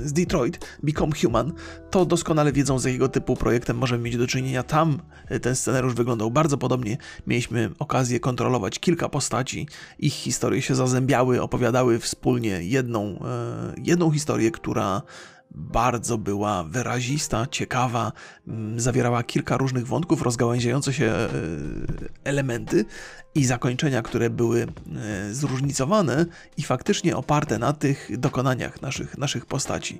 z, 0.06 0.14
Detroit 0.14 0.60
Become 0.84 1.12
Human, 1.22 1.54
to 1.92 2.06
doskonale 2.06 2.52
wiedzą, 2.52 2.80
z 2.80 2.86
jakiego 2.86 3.10
typu 3.10 3.36
projektem 3.36 3.78
możemy 3.78 4.04
mieć 4.04 4.18
do 4.18 4.28
czynienia. 4.28 4.64
Tam 4.64 5.00
ten 5.42 5.56
scenariusz 5.56 5.94
wyglądał 5.94 6.32
bardzo 6.32 6.58
podobnie. 6.58 6.98
Mieliśmy 7.28 7.70
okazję 7.80 8.20
kontrolować 8.20 8.80
kilka 8.80 9.10
postaci, 9.10 9.68
ich 10.00 10.14
historie 10.14 10.62
się 10.62 10.76
zazębiały, 10.76 11.42
opowiadały 11.42 12.00
wspólnie 12.00 12.64
jedną, 12.64 13.04
e, 13.04 13.74
jedną 13.78 14.12
historię, 14.12 14.52
która 14.52 15.02
bardzo 15.56 16.18
była 16.18 16.64
wyrazista, 16.64 17.48
ciekawa, 17.52 18.12
mm, 18.48 18.80
zawierała 18.80 19.24
kilka 19.24 19.58
różnych 19.58 19.88
wątków, 19.88 20.22
rozgałęziające 20.22 20.94
się 20.94 21.14
elementy 22.26 22.86
i 23.36 23.46
zakończenia, 23.46 24.02
które 24.02 24.30
były 24.30 24.62
e, 24.62 25.34
zróżnicowane 25.34 26.26
i 26.58 26.64
faktycznie 26.64 27.18
oparte 27.18 27.60
na 27.60 27.74
tych 27.74 28.10
dokonaniach 28.18 28.82
naszych, 28.82 29.18
naszych 29.18 29.46
postaci. 29.46 30.00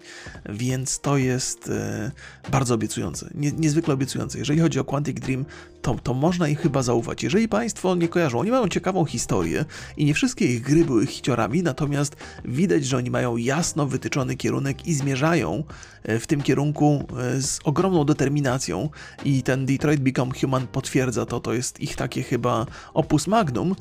Więc 0.50 1.00
to 1.00 1.18
jest 1.18 1.70
e, 1.70 2.12
bardzo 2.52 2.76
obiecujące, 2.76 3.30
nie, 3.34 3.52
niezwykle 3.52 3.94
obiecujące. 3.94 4.40
Jeżeli 4.40 4.60
chodzi 4.60 4.80
o 4.80 4.84
Quantic 4.84 5.20
Dream, 5.20 5.46
to, 5.82 5.96
to 6.04 6.14
można 6.14 6.48
ich 6.48 6.60
chyba 6.60 6.84
zaufać. 6.84 7.24
Jeżeli 7.24 7.48
Państwo 7.48 7.96
nie 7.96 8.08
kojarzą, 8.08 8.40
oni 8.40 8.52
mają 8.52 8.68
ciekawą 8.68 9.06
historię 9.06 9.66
i 9.98 10.06
nie 10.06 10.14
wszystkie 10.14 10.46
ich 10.46 10.62
gry 10.62 10.86
były 10.86 11.08
hiciorami, 11.08 11.64
natomiast 11.64 12.16
widać, 12.46 12.86
że 12.86 12.98
oni 12.98 13.12
mają 13.12 13.38
jasno 13.38 13.88
wytyczony 13.88 14.36
kierunek 14.36 14.88
i 14.88 14.94
zmierzają 14.94 15.64
e, 16.04 16.20
w 16.20 16.28
tym 16.28 16.42
kierunku 16.42 17.08
z 17.40 17.60
ogromną 17.64 18.04
determinacją 18.04 18.90
i 19.26 19.44
ten 19.44 19.66
Detroit 19.66 20.00
Become 20.00 20.32
Human 20.42 20.68
potwierdza 20.68 21.26
to, 21.26 21.40
to 21.40 21.54
jest 21.54 21.80
ich 21.80 21.96
takie 21.96 22.24
chyba 22.24 22.66
opus 22.94 23.25
magnum, 23.28 23.76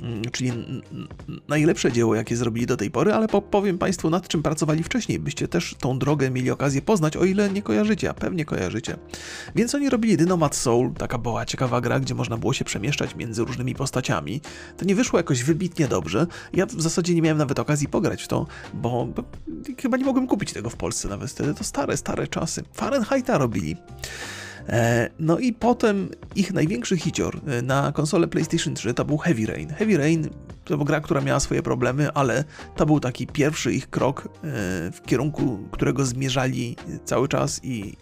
mm, 0.00 0.22
czyli 0.32 0.52
najlepsze 1.48 1.92
dzieło, 1.92 2.14
jakie 2.14 2.36
zrobili 2.36 2.66
do 2.66 2.76
tej 2.76 2.90
pory, 2.90 3.12
ale 3.12 3.28
powiem 3.28 3.78
Państwu, 3.78 4.10
nad 4.10 4.28
czym 4.28 4.42
pracowali 4.42 4.82
wcześniej, 4.82 5.18
byście 5.18 5.48
też 5.48 5.74
tą 5.80 5.98
drogę 5.98 6.30
mieli 6.30 6.50
okazję 6.50 6.82
poznać, 6.82 7.16
o 7.16 7.24
ile 7.24 7.50
nie 7.50 7.62
kojarzycie, 7.62 8.10
a 8.10 8.14
pewnie 8.14 8.44
kojarzycie. 8.44 8.96
Więc 9.56 9.74
oni 9.74 9.90
robili 9.90 10.16
Dynomat 10.16 10.56
Soul, 10.56 10.92
taka 10.92 11.18
była 11.18 11.46
ciekawa 11.46 11.80
gra, 11.80 12.00
gdzie 12.00 12.14
można 12.14 12.36
było 12.36 12.52
się 12.52 12.64
przemieszczać 12.64 13.14
między 13.16 13.44
różnymi 13.44 13.74
postaciami. 13.74 14.40
To 14.76 14.84
nie 14.84 14.94
wyszło 14.94 15.18
jakoś 15.18 15.42
wybitnie 15.44 15.88
dobrze. 15.88 16.26
Ja 16.52 16.66
w 16.66 16.82
zasadzie 16.82 17.14
nie 17.14 17.22
miałem 17.22 17.38
nawet 17.38 17.58
okazji 17.58 17.88
pograć 17.88 18.22
w 18.22 18.28
to, 18.28 18.46
bo, 18.74 19.08
chyba 19.82 19.96
nie 19.96 20.04
mogłem 20.04 20.26
kupić 20.26 20.52
tego 20.52 20.70
w 20.70 20.76
Polsce 20.76 21.08
nawet 21.08 21.30
wtedy. 21.30 21.54
To 21.54 21.64
stare, 21.64 21.96
stare 21.96 22.28
czasy. 22.28 22.64
Fahrenheita 22.72 23.38
robili. 23.38 23.76
E, 24.68 25.10
no 25.18 25.38
i 25.38 25.52
potem 25.52 26.08
ich 26.34 26.52
największy 26.52 26.96
hicior 26.96 27.40
e, 27.46 27.62
na 27.62 27.92
konsolę 27.92 28.28
PlayStation 28.28 28.74
3 28.74 28.94
to 28.94 29.04
był 29.04 29.18
Heavy 29.18 29.46
Rain. 29.46 29.68
Heavy 29.68 29.96
Rain 29.96 30.28
to 30.64 30.76
była 30.76 30.86
gra, 30.86 31.00
która 31.00 31.20
miała 31.20 31.40
swoje 31.40 31.62
problemy, 31.62 32.12
ale 32.12 32.44
to 32.76 32.86
był 32.86 33.00
taki 33.00 33.26
pierwszy 33.26 33.72
ich 33.72 33.90
krok 33.90 34.24
e, 34.24 34.28
w 34.92 35.02
kierunku, 35.06 35.58
którego 35.70 36.06
zmierzali 36.06 36.76
cały 37.04 37.28
czas 37.28 37.60
i, 37.64 37.96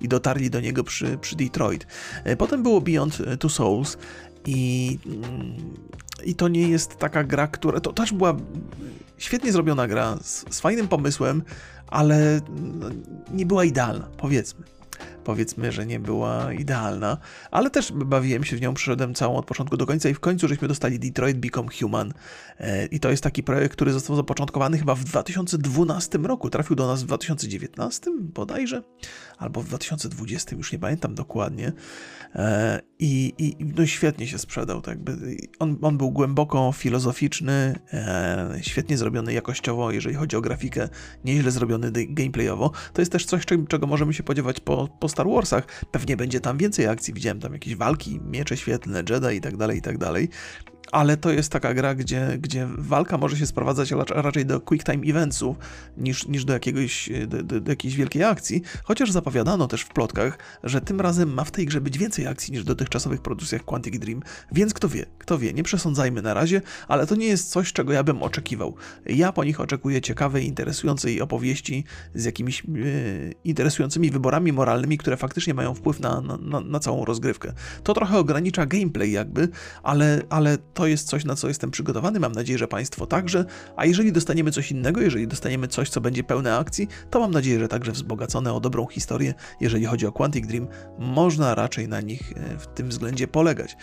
i 0.00 0.08
dotarli 0.08 0.50
do 0.50 0.60
niego 0.60 0.84
przy, 0.84 1.18
przy 1.18 1.36
Detroit. 1.36 1.86
Potem 2.38 2.62
było 2.62 2.80
Beyond 2.80 3.18
Two 3.38 3.48
Souls 3.48 3.98
i, 4.46 4.98
i 6.24 6.34
to 6.34 6.48
nie 6.48 6.68
jest 6.68 6.96
taka 6.96 7.24
gra, 7.24 7.46
która. 7.46 7.80
To 7.80 7.92
też 7.92 8.12
była 8.12 8.36
świetnie 9.18 9.52
zrobiona 9.52 9.88
gra 9.88 10.18
z, 10.22 10.44
z 10.50 10.60
fajnym 10.60 10.88
pomysłem, 10.88 11.42
ale 11.86 12.40
no, 12.74 12.86
nie 13.30 13.46
była 13.46 13.64
idealna, 13.64 14.08
powiedzmy 14.16 14.75
powiedzmy, 15.26 15.72
że 15.72 15.86
nie 15.86 16.00
była 16.00 16.52
idealna, 16.52 17.18
ale 17.50 17.70
też 17.70 17.92
bawiłem 17.92 18.44
się 18.44 18.56
w 18.56 18.60
nią, 18.60 18.74
przyszedłem 18.74 19.14
całą 19.14 19.36
od 19.36 19.46
początku 19.46 19.76
do 19.76 19.86
końca 19.86 20.08
i 20.08 20.14
w 20.14 20.20
końcu 20.20 20.48
żeśmy 20.48 20.68
dostali 20.68 20.98
Detroit 20.98 21.38
Become 21.38 21.68
Human. 21.80 22.12
E, 22.58 22.86
i 22.86 23.00
to 23.00 23.10
jest 23.10 23.22
taki 23.22 23.42
projekt, 23.42 23.72
który 23.72 23.92
został 23.92 24.16
zapoczątkowany 24.16 24.78
chyba 24.78 24.94
w 24.94 25.04
2012 25.04 26.18
roku, 26.18 26.50
trafił 26.50 26.76
do 26.76 26.86
nas 26.86 27.02
w 27.02 27.06
2019 27.06 28.10
bodajże, 28.20 28.82
albo 29.38 29.62
w 29.62 29.66
2020, 29.66 30.56
już 30.56 30.72
nie 30.72 30.78
pamiętam 30.78 31.14
dokładnie. 31.14 31.72
E, 32.34 32.80
i, 32.98 33.34
i 33.38 33.64
no 33.76 33.86
świetnie 33.86 34.26
się 34.26 34.38
sprzedał, 34.38 34.80
tak 34.80 34.94
jakby. 34.94 35.36
On, 35.58 35.76
on 35.82 35.98
był 35.98 36.10
głęboko 36.10 36.72
filozoficzny, 36.72 37.78
e, 37.92 38.58
świetnie 38.62 38.98
zrobiony 38.98 39.32
jakościowo, 39.32 39.90
jeżeli 39.90 40.14
chodzi 40.14 40.36
o 40.36 40.40
grafikę, 40.40 40.88
nieźle 41.24 41.50
zrobiony 41.50 41.92
gameplayowo, 41.92 42.70
to 42.92 43.02
jest 43.02 43.12
też 43.12 43.24
coś, 43.24 43.44
czego 43.68 43.86
możemy 43.86 44.14
się 44.14 44.22
spodziewać 44.22 44.60
po, 44.60 44.88
po 45.00 45.08
Star 45.16 45.28
Warsach. 45.28 45.66
Pewnie 45.90 46.16
będzie 46.16 46.40
tam 46.40 46.58
więcej 46.58 46.86
akcji, 46.86 47.14
widziałem 47.14 47.40
tam 47.40 47.52
jakieś 47.52 47.76
walki, 47.76 48.20
miecze 48.20 48.56
świetlne, 48.56 49.02
Jedi 49.10 49.36
i 49.36 49.40
tak 49.40 49.56
dalej, 49.56 49.78
i 49.78 49.82
tak 49.82 49.98
dalej 49.98 50.28
ale 50.92 51.16
to 51.16 51.30
jest 51.30 51.52
taka 51.52 51.74
gra, 51.74 51.94
gdzie, 51.94 52.38
gdzie 52.38 52.68
walka 52.78 53.18
może 53.18 53.36
się 53.36 53.46
sprowadzać 53.46 53.90
raczej 54.08 54.46
do 54.46 54.60
quick 54.60 54.86
time 54.86 55.06
eventsów 55.06 55.56
niż, 55.96 56.28
niż 56.28 56.44
do, 56.44 56.52
jakiegoś, 56.52 57.10
do, 57.26 57.42
do, 57.42 57.60
do, 57.60 57.72
jakiejś 57.72 57.96
wielkiej 57.96 58.24
akcji, 58.24 58.62
chociaż 58.84 59.10
zapowiadano 59.10 59.68
też 59.68 59.82
w 59.82 59.88
plotkach, 59.88 60.38
że 60.64 60.80
tym 60.80 61.00
razem 61.00 61.34
ma 61.34 61.44
w 61.44 61.50
tej 61.50 61.66
grze 61.66 61.80
być 61.80 61.98
więcej 61.98 62.26
akcji 62.26 62.52
niż 62.52 62.62
w 62.62 62.66
dotychczasowych 62.66 63.22
produkcjach 63.22 63.64
Quantic 63.64 63.98
Dream, 63.98 64.22
więc 64.52 64.74
kto 64.74 64.88
wie, 64.88 65.06
kto 65.18 65.38
wie, 65.38 65.52
nie 65.52 65.62
przesądzajmy 65.62 66.22
na 66.22 66.34
razie, 66.34 66.62
ale 66.88 67.06
to 67.06 67.14
nie 67.14 67.26
jest 67.26 67.50
coś, 67.50 67.72
czego 67.72 67.92
ja 67.92 68.02
bym 68.02 68.22
oczekiwał. 68.22 68.74
Ja 69.06 69.32
po 69.32 69.44
nich 69.44 69.60
oczekuję 69.60 70.00
ciekawej, 70.00 70.46
interesującej 70.46 71.20
opowieści 71.20 71.84
z 72.14 72.24
jakimiś 72.24 72.60
e, 72.60 72.64
interesującymi 73.44 74.10
wyborami 74.10 74.52
moralnymi, 74.52 74.98
które 74.98 75.16
faktycznie 75.16 75.54
mają 75.54 75.74
wpływ 75.74 76.00
na, 76.00 76.20
na, 76.20 76.60
na 76.60 76.80
całą 76.80 77.04
rozgrywkę. 77.04 77.52
To 77.82 77.94
trochę 77.94 78.18
ogranicza 78.18 78.66
gameplay 78.66 79.12
jakby, 79.12 79.48
ale, 79.82 80.22
ale 80.30 80.58
to 80.76 80.86
jest 80.86 81.08
coś, 81.08 81.24
na 81.24 81.36
co 81.36 81.48
jestem 81.48 81.70
przygotowany. 81.70 82.20
Mam 82.20 82.32
nadzieję, 82.32 82.58
że 82.58 82.68
Państwo 82.68 83.06
także. 83.06 83.44
A 83.76 83.86
jeżeli 83.86 84.12
dostaniemy 84.12 84.50
coś 84.50 84.70
innego, 84.70 85.00
jeżeli 85.00 85.28
dostaniemy 85.28 85.68
coś, 85.68 85.90
co 85.90 86.00
będzie 86.00 86.24
pełne 86.24 86.56
akcji, 86.56 86.88
to 87.10 87.20
mam 87.20 87.30
nadzieję, 87.30 87.60
że 87.60 87.68
także 87.68 87.92
wzbogacone 87.92 88.52
o 88.52 88.60
dobrą 88.60 88.86
historię, 88.86 89.34
jeżeli 89.60 89.86
chodzi 89.86 90.06
o 90.06 90.12
Quantic 90.12 90.46
Dream, 90.46 90.68
można 90.98 91.54
raczej 91.54 91.88
na 91.88 92.00
nich 92.00 92.32
e, 92.32 92.58
w 92.58 92.66
tym 92.66 92.88
względzie 92.88 93.28
polegać. 93.28 93.76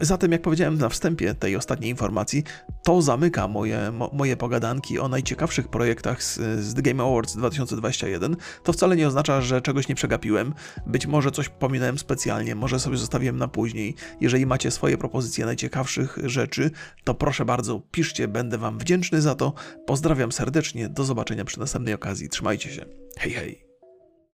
Zatem, 0.00 0.32
jak 0.32 0.42
powiedziałem 0.42 0.78
na 0.78 0.88
wstępie 0.88 1.34
tej 1.34 1.56
ostatniej 1.56 1.90
informacji, 1.90 2.44
to 2.84 3.02
zamyka 3.02 3.48
moje, 3.48 3.90
mo, 3.90 4.10
moje 4.12 4.36
pogadanki 4.36 4.98
o 4.98 5.08
najciekawszych 5.08 5.68
projektach 5.68 6.22
z, 6.22 6.36
z 6.60 6.74
The 6.74 6.82
Game 6.82 7.02
Awards 7.04 7.36
2021. 7.36 8.36
To 8.64 8.72
wcale 8.72 8.96
nie 8.96 9.06
oznacza, 9.06 9.40
że 9.40 9.60
czegoś 9.62 9.88
nie 9.88 9.94
przegapiłem. 9.94 10.54
Być 10.86 11.06
może 11.06 11.30
coś 11.30 11.48
pominąłem 11.48 11.98
specjalnie, 11.98 12.54
może 12.54 12.80
sobie 12.80 12.96
zostawiłem 12.96 13.36
na 13.36 13.48
później. 13.48 13.94
Jeżeli 14.20 14.46
macie 14.46 14.70
swoje 14.70 14.98
propozycje 14.98 15.46
najciekawszych 15.46 16.18
rzeczy, 16.24 16.70
to 17.04 17.14
proszę 17.14 17.44
bardzo, 17.44 17.80
piszcie, 17.90 18.28
będę 18.28 18.58
Wam 18.58 18.78
wdzięczny 18.78 19.20
za 19.20 19.34
to. 19.34 19.52
Pozdrawiam 19.86 20.32
serdecznie, 20.32 20.88
do 20.88 21.04
zobaczenia 21.04 21.44
przy 21.44 21.58
następnej 21.58 21.94
okazji. 21.94 22.28
Trzymajcie 22.28 22.70
się. 22.70 22.84
Hej, 23.18 23.32
hej. 23.32 23.69